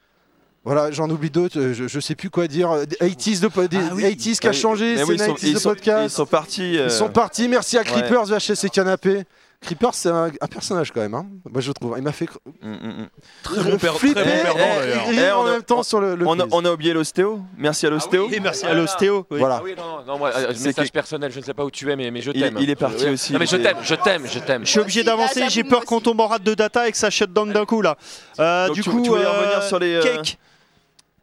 [0.63, 2.69] Voilà, j'en oublie d'autres, euh, je, je sais plus quoi dire.
[2.71, 4.03] Euh, des 80s, de, des Ah oui.
[4.03, 6.05] 80s qui a changé, c'est oui, ils, sont, 90s ils de sont- podcast.
[6.05, 6.77] ils sont partis.
[6.77, 7.85] euh, Ils sont partis, merci à ouais.
[7.87, 9.23] Creepers, VHS et Canapé.
[9.59, 11.25] Creepers, c'est un, un personnage quand même, hein.
[11.51, 11.95] moi je trouve.
[11.97, 12.27] Il m'a fait
[12.61, 13.07] Mm, mm, mm.
[13.43, 15.99] Très bon, per- flipper très bon perdant et- Eh, en on a- même temps sur
[15.99, 16.53] le, le On a, quiz.
[16.53, 17.39] on a oublié l'ostéo.
[17.57, 18.29] Merci à l'ostéo.
[18.31, 19.25] Et merci à l'ostéo.
[19.31, 19.39] oui.
[19.39, 19.55] Voilà.
[19.59, 21.71] Ah oui, non, non, moi, euh, C'est message que- personnel, je ne sais pas où
[21.71, 22.57] tu es, mais, mais je t'aime.
[22.59, 23.11] il est parti Oui.
[23.13, 24.65] aussi, Non, mais je t'aime, je t'aime, je t'aime.
[24.65, 26.97] Je suis obligé aussi, d'avancer, j'ai peur qu'on tombe en rate de data et que
[26.97, 27.97] ça shut down d'un coup là.
[28.39, 30.37] Euh, Donc du tu- coup, tu euh, revenir sur les, euh, Cake,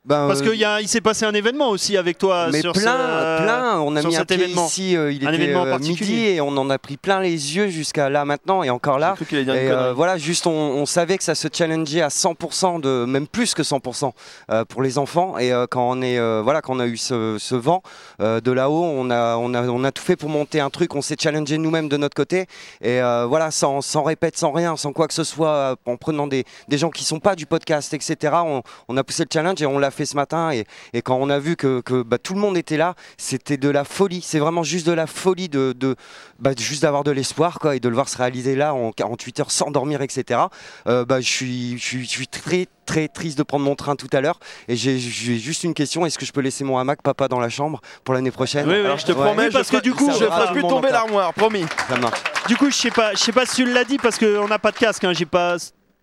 [0.07, 2.83] Ben, parce euh, qu'il il s'est passé un événement aussi avec toi mais sur plein,
[2.83, 3.81] ce- plein.
[3.81, 4.67] On a mis un pied événement.
[4.67, 6.11] ici, euh, il Un était événement euh, particulier.
[6.13, 9.15] midi et on en a pris plein les yeux jusqu'à là maintenant et encore là.
[9.33, 13.27] Et euh, voilà, juste on, on savait que ça se challengeait à 100%, de, même
[13.27, 14.13] plus que 100%
[14.51, 15.39] euh, pour les enfants.
[15.39, 17.83] Et quand on est, voilà, quand on a eu ce, ce vent
[18.21, 20.95] de là-haut, on a, on a, on a tout fait pour monter un truc.
[20.95, 22.45] On s'est challengé nous-mêmes de notre côté.
[22.83, 26.45] Et voilà, sans, sans répète, sans rien, sans quoi que ce soit, en prenant des,
[26.69, 28.35] des gens qui sont pas du podcast, etc.
[28.45, 30.51] On, on a poussé le challenge et on l'a fait ce matin.
[30.51, 33.57] Et, et quand on a vu que, que, bah, tout le monde était là, c'était
[33.57, 34.21] de la folie.
[34.23, 35.97] C'est vraiment juste de la folie de, de
[36.39, 39.41] bah, juste d'avoir de l'espoir quoi et de le voir se réaliser là en 48
[39.41, 40.41] heures sans dormir, etc.
[40.87, 43.97] Euh, bah, je suis, je suis, je suis très très triste de prendre mon train
[43.97, 47.01] tout à l'heure et j'ai juste une question est-ce que je peux laisser mon hamac
[47.01, 48.67] papa dans la chambre pour l'année prochaine?
[48.69, 48.81] Oui, oui.
[48.85, 49.25] Alors je te Ouais.
[49.25, 51.65] promets, Oui, parce que du coup, je ça ferai plus tomber l'armoire, promis.
[51.89, 54.19] ça marche Du coup, je sais pas, je sais pas si tu l'as dit parce
[54.19, 55.03] qu'on n'a pas de casque.
[55.05, 55.57] Hein, J'ai pas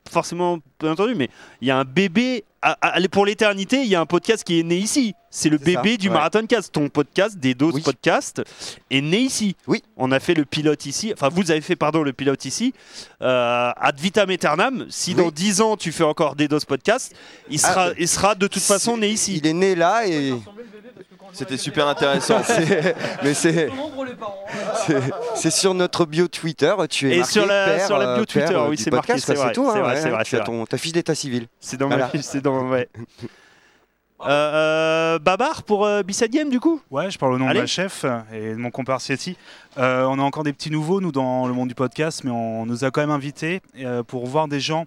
[0.10, 1.30] forcément entendu, mais
[1.62, 2.44] il y a un bébé
[3.12, 3.82] pour l'éternité.
[3.84, 5.14] Il y a un podcast qui est né ici.
[5.34, 6.14] C'est le ça, bébé du ouais.
[6.14, 6.74] Marathon Cast.
[6.74, 7.82] Ton podcast, des doses Oui.
[7.82, 8.42] podcast,
[8.92, 9.56] est né ici.
[9.66, 9.82] Oui.
[9.96, 11.12] On a fait le pilote ici.
[11.14, 12.74] Enfin, vous avez fait pardon le pilote ici.
[13.22, 14.86] Euh, ad vitam aeternam.
[14.90, 15.32] Si dans Oui.
[15.32, 17.16] 10 ans tu fais encore des doses podcast,
[17.50, 19.38] il sera, Ah, il sera de toute façon né ici.
[19.38, 20.34] il est né là et
[21.34, 22.44] C'était super intéressant.
[22.44, 23.70] c'est- mais c'est
[25.36, 28.12] c'est- sur notre bio Twitter tu es Et marqué sur la- père, sur la bio
[28.12, 30.10] euh, père, Twitter, euh, oui, c'est marqué, c'est vrai, tout c'est hein, vrai, ouais, c'est
[30.10, 30.46] vrai, tu as vrai.
[30.46, 32.90] ton- ta fiche d'état civil C'est dans ma fiche, c'est dans ouais.
[34.26, 36.82] Euh, euh, Babar pour euh, du coup?
[36.92, 37.60] Ouais, je parle au nom Allez.
[37.60, 39.38] de ma chef et de mon compère Sieti.
[39.78, 42.66] Euh, on a encore des petits nouveaux, nous, dans le monde du podcast, mais on
[42.66, 44.86] nous a quand même invités euh, pour voir des gens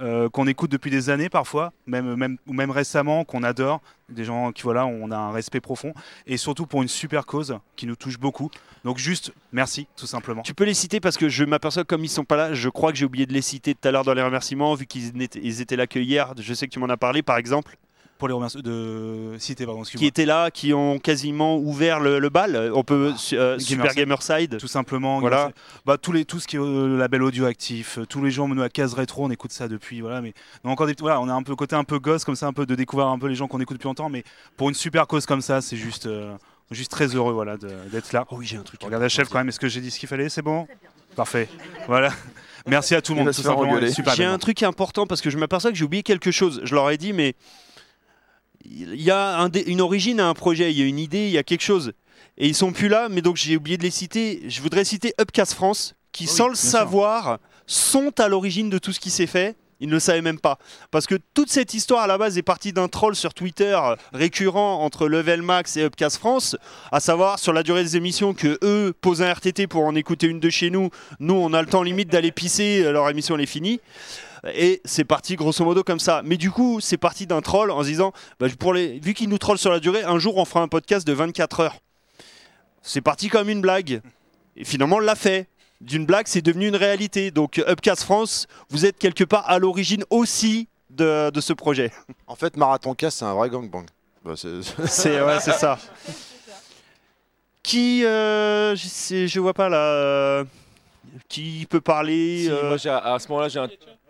[0.00, 4.24] euh, qu'on écoute depuis des années parfois, même, même, ou même récemment, qu'on adore, des
[4.24, 5.92] gens qui, voilà, on a un respect profond,
[6.26, 8.50] et surtout pour une super cause qui nous touche beaucoup.
[8.84, 10.42] Donc juste, merci, tout simplement.
[10.42, 12.68] Tu peux les citer parce que je m'aperçois que comme ils sont pas là, je
[12.68, 15.12] crois que j'ai oublié de les citer tout à l'heure dans les remerciements vu qu'ils
[15.40, 16.32] ils étaient là que hier.
[16.38, 17.76] Je sais que tu m'en as parlé par exemple,
[18.22, 22.28] Pour les remercier de citer, pardon, qui étaient là, qui ont quasiment ouvert le, le
[22.28, 22.70] bal.
[22.72, 24.58] On peut euh, Super Gamerside.
[24.58, 25.18] Tout simplement.
[25.18, 25.50] Voilà.
[25.86, 28.30] Bah, tous les, tout ce qui est euh, le label audio actif, euh, tous les
[28.30, 30.02] gens nous à case rétro, on écoute ça depuis.
[30.02, 32.24] Voilà, mais on a encore des, voilà, on a un peu côté un peu gosse
[32.24, 34.22] comme ça, un peu de découvrir un peu les gens qu'on écoute depuis longtemps, mais
[34.56, 36.32] pour une super cause comme ça, c'est juste, euh,
[36.70, 38.24] juste très heureux voilà, d'être là.
[38.30, 38.84] Oh oui, j'ai un truc.
[38.84, 40.28] Regarde la chef quand même, est-ce que j'ai dit ce qu'il fallait?
[40.28, 40.68] C'est bon?
[41.16, 41.48] Parfait.
[41.88, 42.12] Voilà.
[42.68, 43.32] Merci à tout le monde.
[44.14, 46.60] J'ai un truc important parce que je m'aperçois que j'ai oublié quelque chose.
[46.62, 47.34] Je leur ai dit, mais
[48.64, 51.32] il y a un une origine à un projet, il y a une idée, il
[51.32, 51.92] y a quelque chose.
[52.38, 54.42] Et ils sont plus là, mais donc j'ai oublié de les citer.
[54.48, 56.70] Je voudrais citer Upcast France, qui Ah oui, sans le sûr.
[56.70, 59.56] savoir sont à l'origine de tout ce qui s'est fait.
[59.80, 60.58] Ils ne le savaient même pas.
[60.92, 63.76] Parce que toute cette histoire à la base est partie d'un troll sur Twitter
[64.12, 66.56] récurrent entre Level Max et Upcast France,
[66.92, 70.28] à savoir sur la durée des émissions que eux posent un RTT pour en écouter
[70.28, 70.90] une de chez nous.
[71.18, 73.80] Nous, on a le temps limite d'aller pisser, euh, leur émission elle est finie.
[74.54, 76.22] Et c'est parti grosso modo comme ça.
[76.24, 78.98] Mais du coup, c'est parti d'un troll en se disant, bah, pour les...
[78.98, 81.60] vu qu'ils nous trollent sur la durée, un jour on fera un podcast de 24
[81.60, 81.76] heures.
[82.82, 84.02] C'est parti comme une blague.
[84.56, 85.48] Et finalement, on l'a fait.
[85.80, 87.30] d'une blague, c'est devenu une réalité.
[87.30, 91.92] Donc Upcast France, vous êtes quelque part à l'origine aussi de, de ce projet.
[92.26, 93.86] En fait, Marathon Cast, c'est un vrai gangbang.
[94.24, 94.48] Bah, c'est
[95.22, 95.78] ouais, ça.
[97.62, 100.44] Qui, euh, je, je vois pas là, euh,
[101.28, 103.68] qui peut parler Si, euh, moi, à ce moment-là, j'ai un.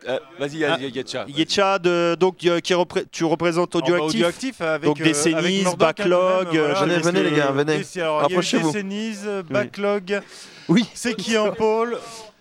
[0.08, 1.24] euh, Vas-y, Ah, Yetcha.
[1.28, 5.04] Yetcha, de, donc euh, qui repré- tu représentes Oh, bah, Audioactif, Audioactif avec, donc euh,
[5.04, 6.48] des avec hein, Backlog.
[6.56, 6.74] voilà.
[6.74, 7.78] je Venez, venez, les gars, venez.
[7.78, 8.72] des- alors, Il y a eu Rapprochez-vous.
[8.72, 9.16] Décennies,
[9.50, 10.20] Backlog,
[10.68, 10.84] Oui.
[10.94, 11.98] c'est qui en pôle?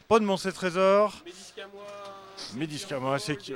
[0.08, 1.13] Pas de et Trésor.
[2.92, 3.54] À moi, c'est qui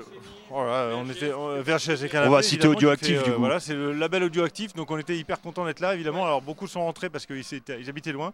[0.51, 3.39] oh là, on était euh, VHS et Canapé, On va citer Audioactif, du euh, coup.
[3.39, 6.25] Voilà, c'est le label Audioactif, donc on était hyper content d'être là, évidemment.
[6.25, 7.43] Alors beaucoup sont rentrés parce qu'ils
[7.79, 8.34] ils habitaient loin.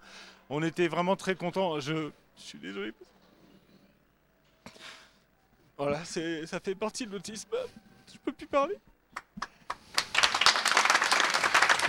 [0.49, 1.79] On était vraiment très contents.
[1.79, 2.93] Je, je suis désolé.
[5.77, 7.49] Voilà, c'est, ça fait partie de l'autisme.
[8.13, 8.75] Je peux plus parler.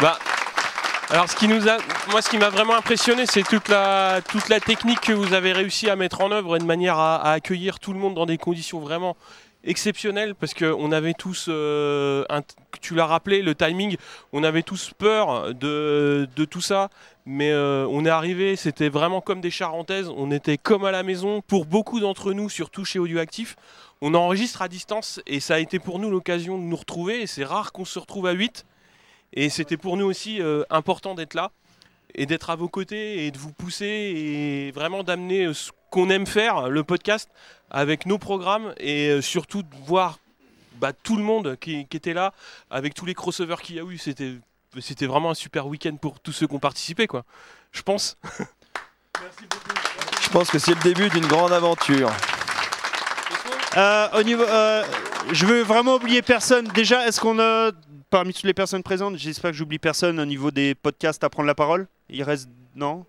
[0.01, 0.19] Bah,
[1.13, 1.77] alors ce qui nous a,
[2.11, 4.23] moi ce qui m'a vraiment impressionné, c'est toute la,
[4.65, 7.93] technique que vous avez réussi à mettre en œuvre et de manière à, accueillir tout
[7.93, 9.15] le monde dans des conditions vraiment
[9.63, 12.25] exceptionnelles parce qu'on avait tous, euh,
[12.81, 13.99] tu l'as rappelé, le timing,
[14.33, 16.89] on avait tous peur de, de tout ça,
[17.27, 21.03] mais euh, on est arrivé, c'était vraiment comme des charentaises, on était comme à la
[21.03, 21.43] maison.
[21.43, 23.57] Pour beaucoup d'entre nous, surtout chez Audioactif,
[24.01, 27.27] on enregistre à distance et ça a été pour nous l'occasion de nous retrouver et
[27.27, 28.65] c'est rare qu'on se retrouve à 8.
[29.35, 31.51] Et c'était pour nous aussi euh, important d'être là
[32.15, 36.11] et d'être à vos côtés et de vous pousser et vraiment d'amener euh, ce qu'on
[36.11, 37.31] aime faire, le podcast,
[37.71, 40.19] avec nos programmes et euh, surtout de voir
[40.77, 42.33] bah, tout le monde qui, qui était là
[42.71, 43.99] avec tous les crossovers qu'il y a eu.
[43.99, 44.35] C'était,
[44.81, 47.25] c'était vraiment un super week-end pour tous ceux qui ont participé, quoi.
[47.73, 48.17] Je pense.
[50.23, 52.11] Je pense que c'est le début d'une grande aventure.
[53.77, 54.83] Euh, au niveau, euh,
[55.31, 56.67] je veux vraiment oublier personne.
[56.69, 57.71] Déjà, est-ce qu'on a
[58.13, 61.47] parmi toutes les personnes présentes, j'espère que j'oublie personne au niveau des podcasts à prendre
[61.47, 61.89] la parole.
[62.11, 63.07] Il reste non?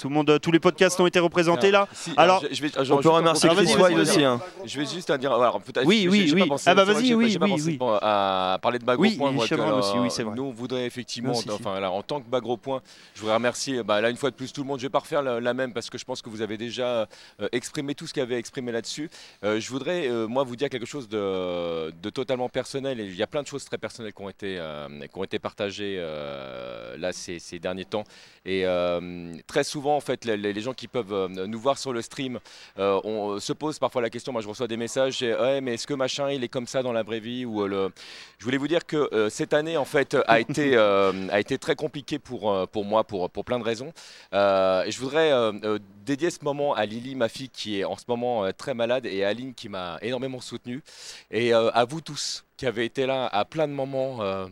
[0.00, 1.86] Tout le monde, tous les podcasts ont été représentés là.
[1.92, 4.40] Si, alors, je- je vais- on peut remercier pour- Chris vas-y, aussi, hein.
[4.64, 5.32] Je vais juste à dire.
[5.32, 6.48] Alors, Oui, oui, j'ai pas oui.
[6.48, 7.76] pensé- Ah bah vas-y, oui, pas oui, oui.
[7.76, 9.30] pour- à parler de Bagro Oui, Point.
[9.32, 10.34] moi, aussi, euh, oui, c'est vrai.
[10.34, 11.50] Nous, on voudrait effectivement, Non, si, si.
[11.50, 12.80] enfin, là, en tant que Bagro Point,
[13.14, 14.78] je voudrais remercier bah, là une fois de plus tout le monde.
[14.78, 17.06] Je vais pas refaire la, la même parce que je pense que vous avez déjà
[17.40, 19.10] euh, exprimé tout ce qu'il y avait exprimé là-dessus.
[19.44, 23.00] Euh, je voudrais, euh, moi, vous dire quelque chose de, de totalement personnel.
[23.00, 25.24] Et il y a plein de choses très personnelles qui ont été, euh, qui ont
[25.24, 28.04] été partagées euh, là ces, ces derniers temps.
[28.46, 31.92] Et euh, très souvent, en fait, les, les gens qui peuvent euh, nous voir sur
[31.92, 32.38] le stream,
[32.78, 34.32] euh, on se pose parfois la question.
[34.32, 35.22] Moi, je reçois des messages.
[35.22, 37.44] ouais, mais est-ce que machin, il est comme ça dans la vraie vie?
[37.44, 37.92] Ou euh, le...
[38.38, 41.58] Je voulais vous dire que euh, cette année, en fait, a été, euh, a été
[41.58, 43.92] très compliquée pour, euh, pour moi, pour, pour plein de raisons.
[44.32, 47.84] Euh, et je voudrais euh, euh, dédier ce moment à Lily, ma fille, qui est
[47.84, 50.82] en ce moment euh, très malade, et à Aline, qui m'a énormément soutenu.
[51.30, 54.22] Et euh, à vous tous, qui avez été là à plein de moments.
[54.22, 54.46] euh,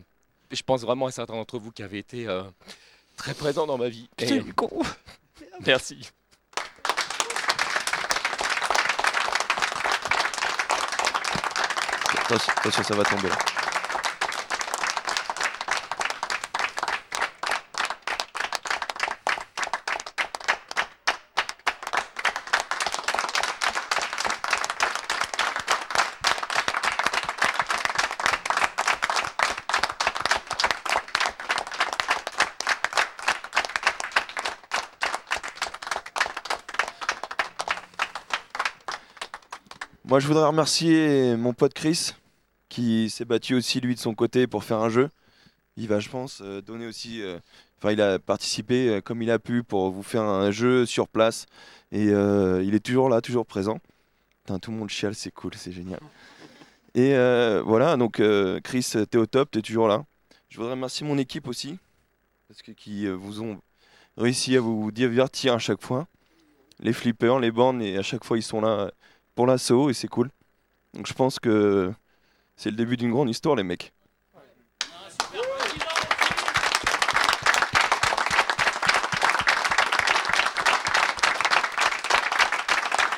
[0.51, 2.41] je pense vraiment à certains d'entre vous qui avaient été euh,
[3.17, 4.09] très présents dans ma vie.
[4.37, 4.39] Et-
[5.65, 6.09] Merci.
[12.31, 13.29] Attention, ça va tomber
[40.09, 42.13] Moi, je voudrais remercier mon pote Chris,
[42.67, 45.11] qui s'est battu aussi lui de son côté pour faire un jeu.
[45.77, 47.21] Il va, je pense, euh, donner aussi.
[47.21, 47.37] euh,
[47.77, 51.07] Enfin, il a participé euh, comme il a pu pour vous faire un jeu sur
[51.07, 51.45] place.
[51.91, 53.77] Et il est toujours là, toujours présent.
[54.39, 55.99] Putain, tout le monde chiale, c'est cool, c'est génial.
[56.95, 57.13] Et
[57.63, 58.19] voilà, donc
[58.63, 60.05] Chris, t'es au top, t'es toujours là.
[60.49, 61.77] Je voudrais remercier mon équipe aussi,
[62.47, 63.61] parce que qui vous ont
[64.17, 66.07] réussi à vous divertir à chaque fois.
[66.79, 68.91] Les flippers, les bornes, et à chaque fois ils sont là
[69.39, 70.29] pour l'assaut et c'est cool.
[70.93, 71.93] Donc je pense que
[72.57, 73.93] c'est le début d'une grande histoire, les mecs.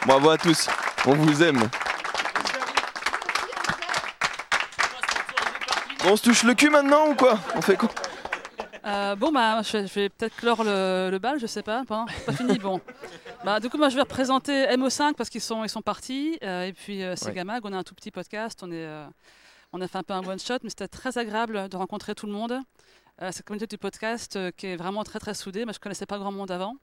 [0.06, 0.70] Bravo à tous,
[1.08, 1.68] on vous aime.
[6.06, 7.40] On se touche le cul maintenant ou quoi?
[7.56, 7.90] On fait quoi?
[8.84, 11.84] Euh, bon, bah, je vais, je vais peut-être clore le, le bal, je sais pas.
[11.86, 12.82] Pas, pas fini, bon.
[13.46, 16.38] Bah, du coup, moi, je vais représenter MO5 parce qu'ils sont, ils sont partis.
[16.44, 18.60] euh, et puis, euh, Segamag, on a un tout petit podcast.
[18.64, 19.06] On, est, euh,
[19.72, 22.34] on a fait un peu un one-shot, mais c'était très agréable de rencontrer tout le
[22.34, 22.60] monde.
[23.30, 25.64] Cette communauté du podcast qui est vraiment très, très soudée.
[25.64, 26.76] Moi, je connaissais pas grand monde avant.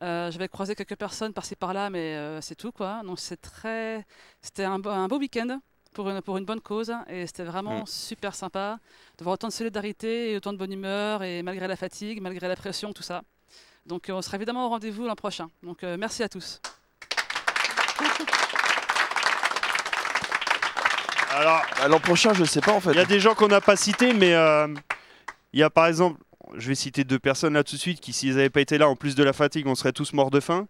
[0.00, 3.00] J'avais croisé quelques personnes par-ci par-là, mais c'est tout, quoi.
[3.04, 4.06] Donc, c'est très...
[4.40, 5.58] C'était un, un beau week-end
[5.92, 6.92] pour une, pour une bonne cause.
[7.08, 7.86] Et c'était vraiment Mm.
[7.86, 8.78] super sympa
[9.18, 12.48] de voir autant de solidarité et autant de bonne humeur, et malgré la fatigue, malgré
[12.48, 13.22] la pression, tout ça.
[13.86, 15.48] Donc euh, on sera évidemment au rendez-vous l'an prochain.
[15.62, 16.60] Donc euh, merci à tous.
[21.34, 22.90] Alors, Bah, L'an prochain, je sais pas en fait.
[22.92, 24.68] Il y a des gens qu'on n'a pas cités, mais euh,
[25.52, 26.20] il y a par exemple,
[26.56, 28.88] je vais citer deux personnes là tout de suite qui, s'ils n'avaient pas été là,
[28.88, 30.66] en plus de la fatigue, on serait tous morts de faim.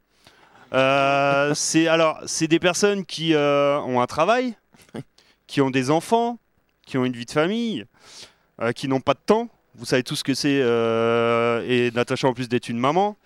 [0.73, 4.55] Euh, c'est alors, c'est des personnes qui euh, ont un travail,
[5.53, 6.39] qui ont des enfants,
[6.87, 7.85] qui ont une vie de famille,
[8.63, 9.51] euh, qui n'ont pas de temps.
[9.75, 13.19] Vous savez tout ce que c'est, euh, et Natacha en plus d'être une maman,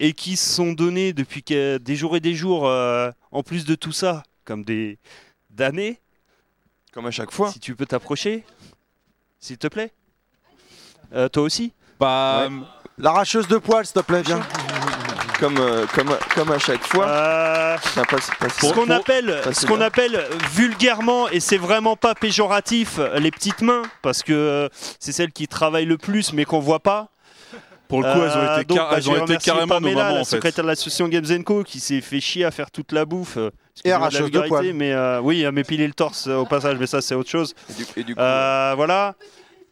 [0.00, 3.64] et qui se sont donnés depuis que- des jours et des jours, euh, en plus
[3.64, 4.98] de tout ça, comme des
[5.50, 6.00] d'années.
[6.92, 7.52] Comme à chaque fois.
[7.52, 8.42] Si tu peux t'approcher,
[9.38, 9.92] s'il te plaît.
[11.12, 12.48] Euh, toi aussi Bah,
[12.98, 14.40] L'arracheuse de poils, s'il te plaît, viens.
[15.40, 17.06] Comme, euh, comme, comme à chaque fois.
[18.08, 18.30] Passe-
[18.60, 20.22] Ce qu'on appelle, ce qu'on appelle
[20.52, 24.68] vulgairement, et c'est vraiment pas péjoratif, les petites mains, parce que euh,
[24.98, 27.08] c'est celles qui travaillent le plus, mais qu'on voit pas.
[27.88, 29.94] Pour le coup, elles ont été donc, car- bah, elles ont été carrément nos Pamela,
[30.04, 30.30] mamans, la en fait.
[30.36, 33.36] secrétaire de l'association Games Co, qui s'est fait chier à faire toute la bouffe.
[33.36, 33.50] euh,
[33.84, 34.72] la arracheuse de poils.
[34.74, 37.54] Mais euh, oui, à m'épiler le torse euh, au passage, mais ça c'est autre chose.
[38.18, 39.14] Euh, voilà,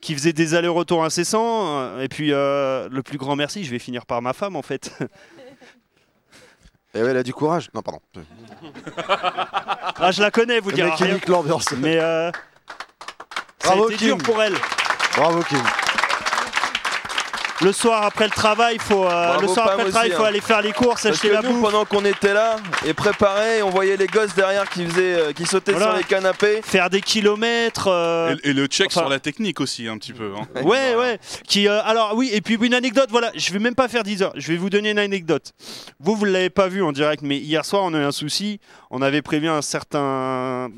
[0.00, 1.78] qui faisait des allers-retours incessants.
[1.80, 4.62] euh, Et puis euh, le plus grand merci, je vais finir par ma femme en
[4.62, 4.90] fait.
[6.98, 7.70] Et ouais, elle a du courage.
[7.74, 8.00] Non, pardon.
[10.00, 11.14] Ah, je la connais, vous Le direz mec qui rien.
[11.14, 11.66] nique l'ambiance.
[11.76, 12.32] Mais euh,
[13.60, 14.54] ça a Bravo, été dur pour elle.
[15.16, 15.60] Bravo, Kim.
[17.60, 20.10] Le soir après le travail, faut euh, Bravo, le soir Pam après le aussi, travail,
[20.12, 20.26] faut hein.
[20.28, 21.62] aller faire les courses, Parce acheter que la nous, bouffe.
[21.62, 22.56] pendant qu'on était là
[22.86, 25.88] et préparés, on voyait les gosses derrière qui faisaient, euh, qui sautaient Voilà.
[25.88, 26.60] sur les canapés.
[26.62, 27.88] Faire des kilomètres.
[27.88, 30.32] euh, Et, et le check enfin- sur la technique aussi, un petit peu.
[30.38, 30.46] hein.
[30.62, 31.18] Ouais, ouais.
[31.48, 34.22] Qui, euh, alors oui, et puis une anecdote, voilà, je vais même pas faire 10
[34.22, 35.52] heures, je vais vous donner une anecdote.
[35.98, 38.60] Vous, vous l'avez pas vu en direct, mais hier soir, on a eu un souci.
[38.90, 40.70] On avait prévu un certain.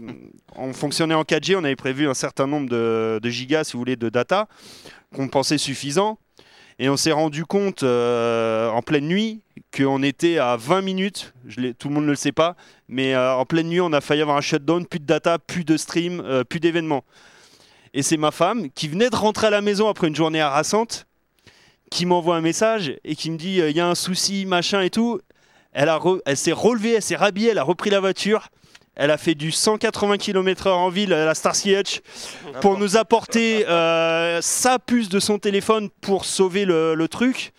[0.56, 3.80] On fonctionnait en 4G, on avait prévu un certain nombre de, de gigas, si vous
[3.80, 4.48] voulez, de data,
[5.14, 6.18] qu'on pensait suffisant.
[6.82, 9.42] Et on s'est rendu compte euh, en pleine nuit
[9.76, 11.34] qu'on était à 20 minutes,
[11.78, 12.56] tout le monde ne le sait pas,
[12.88, 15.62] mais euh, en pleine nuit, on a failli avoir un shutdown, plus de data, plus
[15.62, 17.04] de stream, euh, plus d'événements.
[17.92, 21.06] Et c'est ma femme qui venait de rentrer à la maison après une journée harassante,
[21.90, 24.88] qui m'envoie un message et qui me dit il y a un souci, machin et
[24.88, 25.20] tout.
[25.72, 28.48] Elle, a elle s'est relevée, elle s'est rhabillée, elle a repris la voiture.
[28.96, 32.00] Elle a fait du 180 km/h en ville la Starsky Hutch
[32.60, 37.52] pour nous apporter euh, sa puce de son téléphone pour sauver le, le truc.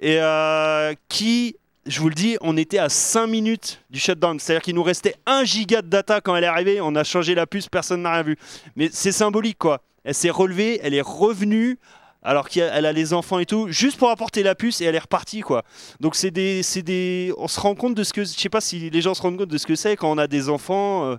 [0.00, 1.56] Et euh, qui,
[1.86, 4.40] je vous le dis, on était à 5 minutes du shutdown.
[4.40, 6.80] C'est-à-dire qu'il nous restait 1 giga de data quand elle est arrivée.
[6.80, 8.36] On a changé la puce, personne n'a rien vu.
[8.74, 9.82] Mais c'est symbolique, quoi.
[10.04, 11.78] Elle s'est relevée, elle est revenue
[12.22, 14.98] alors qu'elle a les enfants et tout, juste pour apporter la puce et elle est
[15.00, 15.62] repartie quoi.
[16.00, 18.60] Donc c'est des, c'est des, on se rend compte de ce que, je sais pas
[18.60, 21.04] si les gens se rendent compte de ce que c'est quand on a des enfants.
[21.06, 21.16] euh,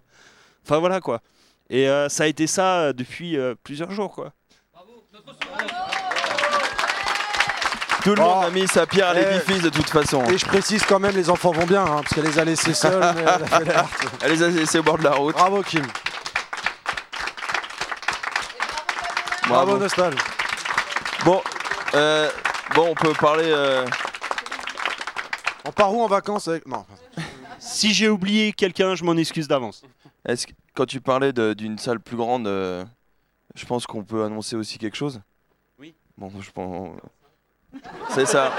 [0.66, 1.20] Enfin voilà quoi.
[1.70, 4.32] Et euh, ça a été ça euh, depuis euh, plusieurs jours quoi.
[8.04, 9.24] Tout le monde a mis sa pierre à Eh.
[9.24, 10.26] l'édifice de toute façon.
[10.26, 12.74] Et je précise quand même, les enfants vont bien, hein, parce qu'elle les a laissés
[12.74, 13.02] seuls.
[14.22, 15.34] elle a les a laissés au bord de la route.
[15.34, 15.86] Bravo, Kim.
[19.48, 20.14] Bravo, Nostal.
[21.26, 21.42] Bon,
[21.96, 22.30] euh,
[22.76, 23.46] bon, on peut parler.
[23.48, 23.86] euh,
[25.66, 26.68] On part où en vacances avec...
[26.68, 26.86] Non.
[27.60, 29.84] Si j'ai oublié quelqu'un, je m'en excuse d'avance.
[30.26, 32.84] Est-ce que quand tu parlais de- d'une salle plus grande, euh,
[33.56, 35.22] je pense qu'on peut annoncer aussi quelque chose?
[35.80, 35.94] Oui.
[36.18, 36.90] Bon, je pense.
[38.10, 38.52] C'est ça.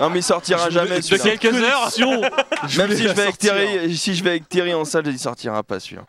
[0.00, 0.88] Non, mais il sortira Je jamais.
[1.00, 1.34] voulais- celui-là.
[1.36, 1.90] de quelques heures.
[2.76, 3.38] Même si je vais avec.
[3.38, 6.02] Thierry, si je vais avec Thierry en salle, il sortira pas celui-là.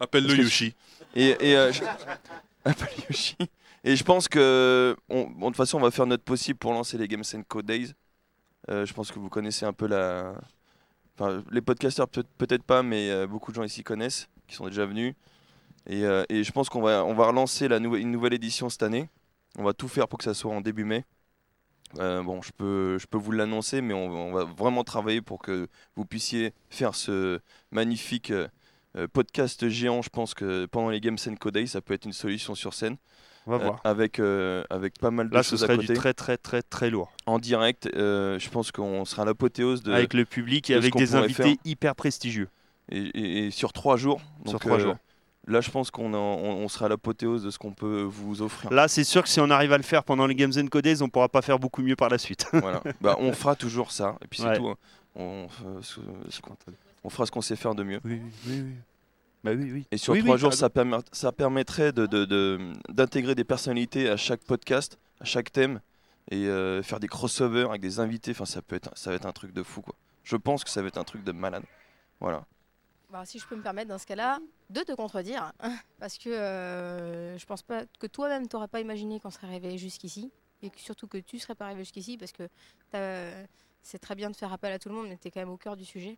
[0.00, 0.74] Appelle-le Yoshi.
[1.14, 1.82] Et, et, euh, je-
[3.84, 7.08] Et je pense que de toute façon, on va faire notre possible pour lancer les
[7.08, 7.94] Games Co Days.
[8.70, 10.34] Euh, je pense que vous connaissez un peu la.
[11.50, 14.86] Les podcasteurs peut- peut-être pas, mais euh, beaucoup de gens ici connaissent, qui sont déjà
[14.86, 15.14] venus.
[15.86, 19.08] Et, euh, je pense qu'on va, relancer une nouvelle édition cette année.
[19.58, 21.04] On va tout faire pour que ça soit en début mai.
[21.96, 26.94] Bon, je peux, vous l'annoncer, mais on va vraiment travailler pour que vous puissiez faire
[26.94, 27.40] ce
[27.70, 28.32] magnifique
[28.96, 30.02] euh, podcast géant.
[30.02, 32.96] Je pense que pendant les Games Co Days, ça peut être une solution sur scène.
[33.46, 33.80] On va Euh, voir.
[33.84, 35.88] avec, euh, avec pas mal de Là, ce choses à serait côté.
[35.88, 37.10] du très très très très lourd.
[37.26, 39.92] En direct, je pense qu'on sera à l'apothéose de.
[39.92, 41.54] Avec le public et de ce avec des invités faire.
[41.64, 42.48] hyper prestigieux.
[42.90, 44.20] Et, et- et sur trois jours.
[44.46, 44.96] Sur trois jours.
[45.48, 48.72] Là, je pense qu'on on, on sera à l'apothéose de ce qu'on peut vous offrir.
[48.72, 51.02] Là, c'est sûr que si on arrive à le faire pendant les Games and Codes,
[51.02, 52.46] on pourra pas faire beaucoup mieux par la suite.
[52.52, 52.80] voilà.
[53.00, 54.16] Bah, on fera toujours ça.
[54.22, 54.56] Et puis c'est Ouais.
[54.56, 54.68] tout.
[54.68, 54.76] hein.
[55.16, 55.48] On,
[55.82, 56.40] ce- ce
[57.04, 58.00] on fera ce qu'on sait faire de mieux.
[58.04, 58.74] Oui, oui, oui.
[59.44, 59.86] Bah oui, oui.
[59.90, 63.42] Et sur Oui, trois oui, jours, ça, permet- ça permettrait de- de- de- d'intégrer des
[63.44, 65.80] personnalités à chaque podcast, à chaque thème,
[66.30, 68.30] et euh, faire des crossovers avec des invités.
[68.30, 69.94] Enfin, ça peut être, ça va être un truc de fou, quoi.
[70.22, 71.64] Je pense que ça va être un truc de malade.
[72.20, 72.44] Voilà.
[73.10, 74.38] Bah, si je peux me permettre dans ce cas-là
[74.70, 75.52] de te contredire,
[75.98, 80.30] parce que euh, je pense pas que toi-même t'aurais pas imaginé qu'on serait arrivé jusqu'ici.
[80.62, 82.44] et que- surtout que tu serais pas arrivé jusqu'ici parce que
[83.82, 85.50] c'est très bien de faire appel à tout le monde, mais tu es quand même
[85.50, 86.16] au cœur du sujet.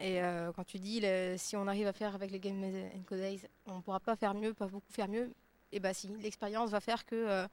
[0.00, 2.62] Et euh, quand tu dis le- si on arrive à faire avec les Game
[3.06, 5.30] Co Days, on pourra pas faire mieux, pas beaucoup faire mieux,
[5.72, 7.46] et bah si, l'expérience va faire que euh,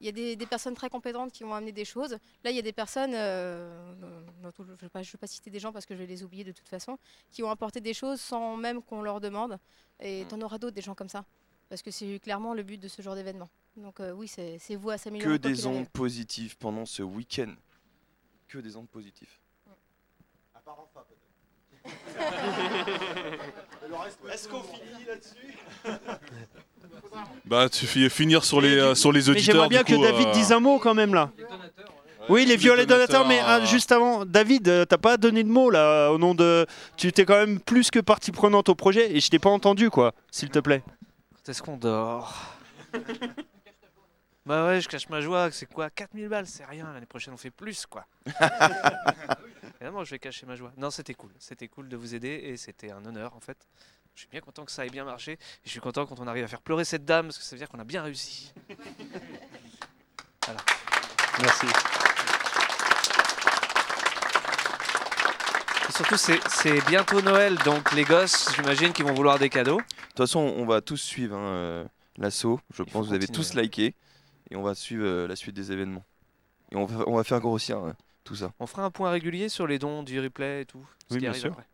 [0.00, 2.12] il y a des, des personnes très compétentes qui vont amener des choses.
[2.42, 3.92] Là, il y a des personnes, euh,
[4.42, 5.98] dans tout- je ne vais, pas- je vais pas citer des gens parce que je
[6.00, 6.96] vais les oublier de toute façon,
[7.30, 9.58] qui ont apporté des choses sans même qu'on leur demande.
[10.00, 11.24] Et tu en auras d'autres, des gens comme ça.
[11.68, 13.48] Parce que c'est clairement le but de ce genre d'événement.
[13.76, 15.38] Donc euh, oui, c'est vous à s'améliorer.
[15.38, 17.54] Que des ondes positives pendant ce week-end.
[18.50, 19.30] Que des ondes positives.
[24.32, 25.56] Est-ce qu'on finit là-dessus
[27.44, 29.54] Bah, tu fais finir sur les, euh, sur les Mais auditeurs.
[29.54, 31.30] j'aimerais bien du que David euh, dise un mot quand même là.
[32.28, 35.70] Oui, les violets donateurs, mais ah, juste avant, David, euh, t'as pas donné de mot
[35.70, 36.66] là au nom de.
[36.96, 39.90] Tu étais quand même plus que partie prenante au projet et je t'ai pas entendu
[39.90, 40.82] quoi, s'il te plaît.
[41.36, 42.34] Quand est-ce qu'on dort?
[44.46, 45.90] Bah ouais, je cache ma joie, c'est quoi?
[45.90, 48.06] 4000 balles, c'est rien, l'année prochaine on fait plus quoi.
[49.80, 50.72] Évidemment, je vais cacher ma joie.
[50.76, 53.58] Non, c'était cool, c'était cool de vous aider et c'était un honneur en fait.
[54.14, 56.26] Je suis bien content que ça ait bien marché et je suis content quand on
[56.26, 58.52] arrive à faire pleurer cette dame parce que ça veut dire qu'on a bien réussi.
[60.46, 60.60] Voilà.
[61.42, 61.66] Merci.
[65.88, 69.76] Et surtout, c'est- bientôt Noël, donc les gosses, j'imagine qu'ils vont vouloir des cadeaux.
[69.76, 71.84] De toute façon, on va tous suivre hein, euh,
[72.16, 72.58] l'assaut.
[72.74, 73.60] Je pense que vous avez tous hein.
[73.60, 73.94] liké.
[74.50, 76.04] Et on va suivre euh, la suite des événements.
[76.72, 77.92] Et on va, on va faire grossir euh,
[78.24, 78.52] tout ça.
[78.60, 80.84] On fera un point régulier sur les dons du replay et tout.
[81.08, 81.50] ce Oui, qui bien arrive sûr.
[81.52, 81.66] après.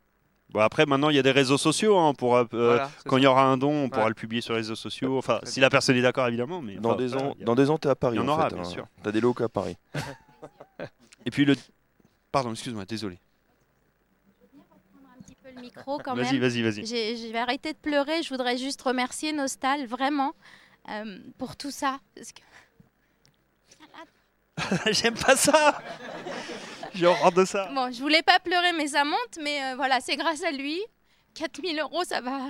[0.51, 3.25] Bon après maintenant il y a des réseaux sociaux hein, pour euh, Voilà, quand il
[3.25, 4.09] y aura un don on pourra Ouais.
[4.11, 6.93] le publier sur les réseaux sociaux enfin si la personne est d'accord évidemment mais Dans
[6.95, 8.15] enfin, voilà, ans, a- dans deux ans, t'es à Paris.
[8.15, 8.69] il y en en aura fait, bien hein.
[8.69, 9.77] sûr T'as des locaux à Paris.
[11.27, 11.57] et puis le
[12.31, 13.19] pardon excuse-moi désolé
[15.43, 16.43] peu le micro quand Vas-y, même.
[16.49, 16.87] vas-y, vas-y.
[16.87, 18.23] J'ai- Je vais arrêter de pleurer.
[18.23, 20.33] Je voudrais juste remercier Nostal, vraiment,
[20.91, 21.99] euh, pour tout ça.
[22.15, 22.41] Parce que...
[24.91, 25.81] j'aime pas ça
[26.97, 29.39] j'ai horreur de ça Bon, je voulais pas pleurer, mais ça monte.
[29.43, 30.81] Mais euh, voilà, c'est grâce à lui.
[31.35, 32.41] 4000 euros, ça va.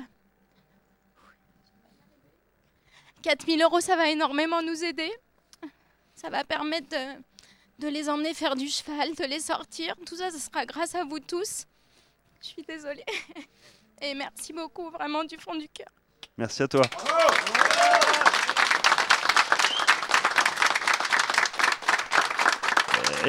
[3.23, 5.11] 4000 euros, ça va énormément nous aider.
[6.15, 9.97] Ça va permettre de, de les emmener faire du cheval, de les sortir.
[10.07, 11.65] Tout ça, ce sera grâce à vous tous.
[12.41, 13.05] Je suis désolée.
[14.01, 15.89] Et merci beaucoup, vraiment, du fond du cœur.
[16.37, 16.83] merci à toi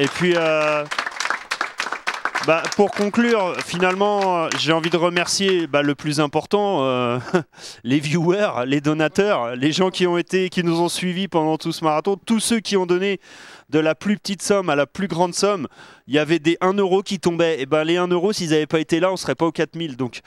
[0.00, 0.84] Et puis, euh,
[2.46, 7.18] bah, pour conclure, finalement, j'ai envie de remercier bah, le plus important, euh,
[7.84, 11.72] les viewers, les donateurs, les gens qui ont été, qui nous ont suivis pendant tout
[11.72, 13.18] ce marathon, tous ceux qui ont donné
[13.70, 15.66] de la plus petite somme à la plus grande somme.
[16.06, 17.60] Il y avait des 1 euro qui tombaient.
[17.60, 19.96] Et ben les 1 euro, s'ils n'avaient pas été là, on serait pas aux 4000.
[19.96, 20.20] Donc.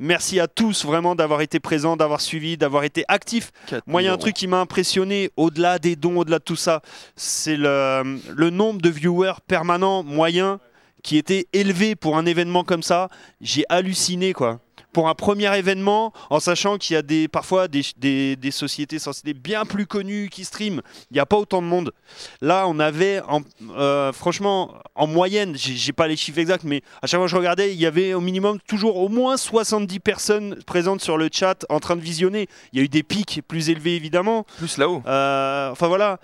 [0.00, 3.50] Merci à tous vraiment d'avoir été présents, d'avoir suivi, d'avoir été actifs.
[3.86, 6.54] Moi, il y a un truc qui m'a impressionné au-delà des dons, au-delà de tout
[6.54, 6.82] ça,
[7.16, 10.58] c'est le, le nombre de viewers permanents moyens
[11.02, 13.08] qui était élevé pour un événement comme ça.
[13.40, 14.60] J'ai halluciné quoi.
[14.92, 18.98] Pour un premier événement, en sachant qu'il y a des, parfois des, des, des sociétés
[18.98, 20.80] censées bien plus connues qui streament,
[21.10, 21.92] il n'y a pas autant de monde.
[22.40, 23.42] Là, on avait, en-
[23.76, 27.36] euh, franchement, en moyenne, j'ai pas les chiffres exacts, mais à chaque fois que je
[27.36, 31.66] regardais, il y avait au minimum toujours au moins 70 personnes présentes sur le chat
[31.68, 32.48] en train de visionner.
[32.72, 34.44] Il y a eu des pics plus élevés évidemment.
[34.56, 35.02] Plus là-haut.
[35.04, 36.18] enfin voilà.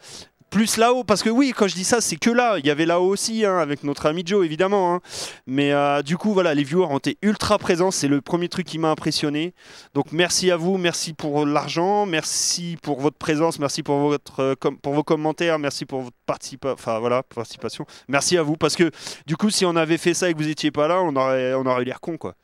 [0.54, 2.58] Plus là-haut, parce que oui, quand je dis ça, c'est que là.
[2.58, 4.94] Il y avait là-haut aussi, hein, avec notre ami Joe, évidemment.
[4.94, 5.00] hein.
[5.48, 7.90] Mais euh, du coup, voilà, les viewers ont été ultra présents.
[7.90, 9.52] C'est le premier truc qui m'a impressionné.
[9.94, 14.54] Donc merci à vous, merci pour l'argent, merci pour votre présence, merci pour, votre, euh,
[14.54, 17.84] com- pour vos commentaires, merci pour votre participa- enfin, voilà, participation.
[18.06, 18.92] Merci à vous, parce que
[19.26, 21.54] du coup, si on avait fait ça et que vous étiez pas là, on aurait,
[21.54, 22.34] on aurait eu l'air con, quoi.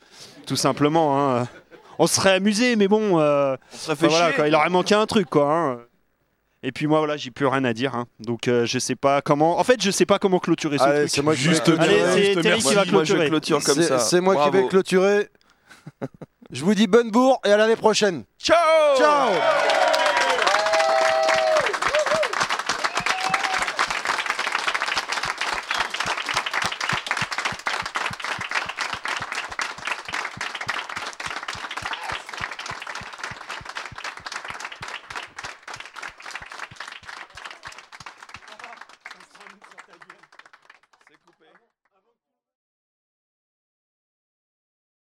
[0.46, 1.16] Tout simplement.
[1.38, 1.46] hein.
[2.00, 4.96] On se serait amusé, mais bon, euh, serait enfin, fait voilà, quoi, il aurait manqué
[4.96, 5.80] un truc, quoi.
[6.62, 7.94] Et puis moi voilà, j'ai plus rien à dire.
[7.94, 8.06] hein.
[8.20, 9.58] Donc euh, je sais pas comment.
[9.58, 11.10] En fait, je sais pas comment clôturer ce Allez, truc.
[11.10, 12.02] c'est moi qui Juste vais clôturer.
[12.02, 12.68] Allez, c'est Juste Terry merci.
[12.68, 13.28] qui va Moi, je clôturer.
[13.28, 13.98] clôture comme C'est- ça.
[13.98, 15.28] C'est moi qui vais clôturer.
[16.52, 18.24] Je vous dis bonne bourre et à l'année prochaine.
[18.38, 18.56] Ciao
[18.98, 19.30] Ciao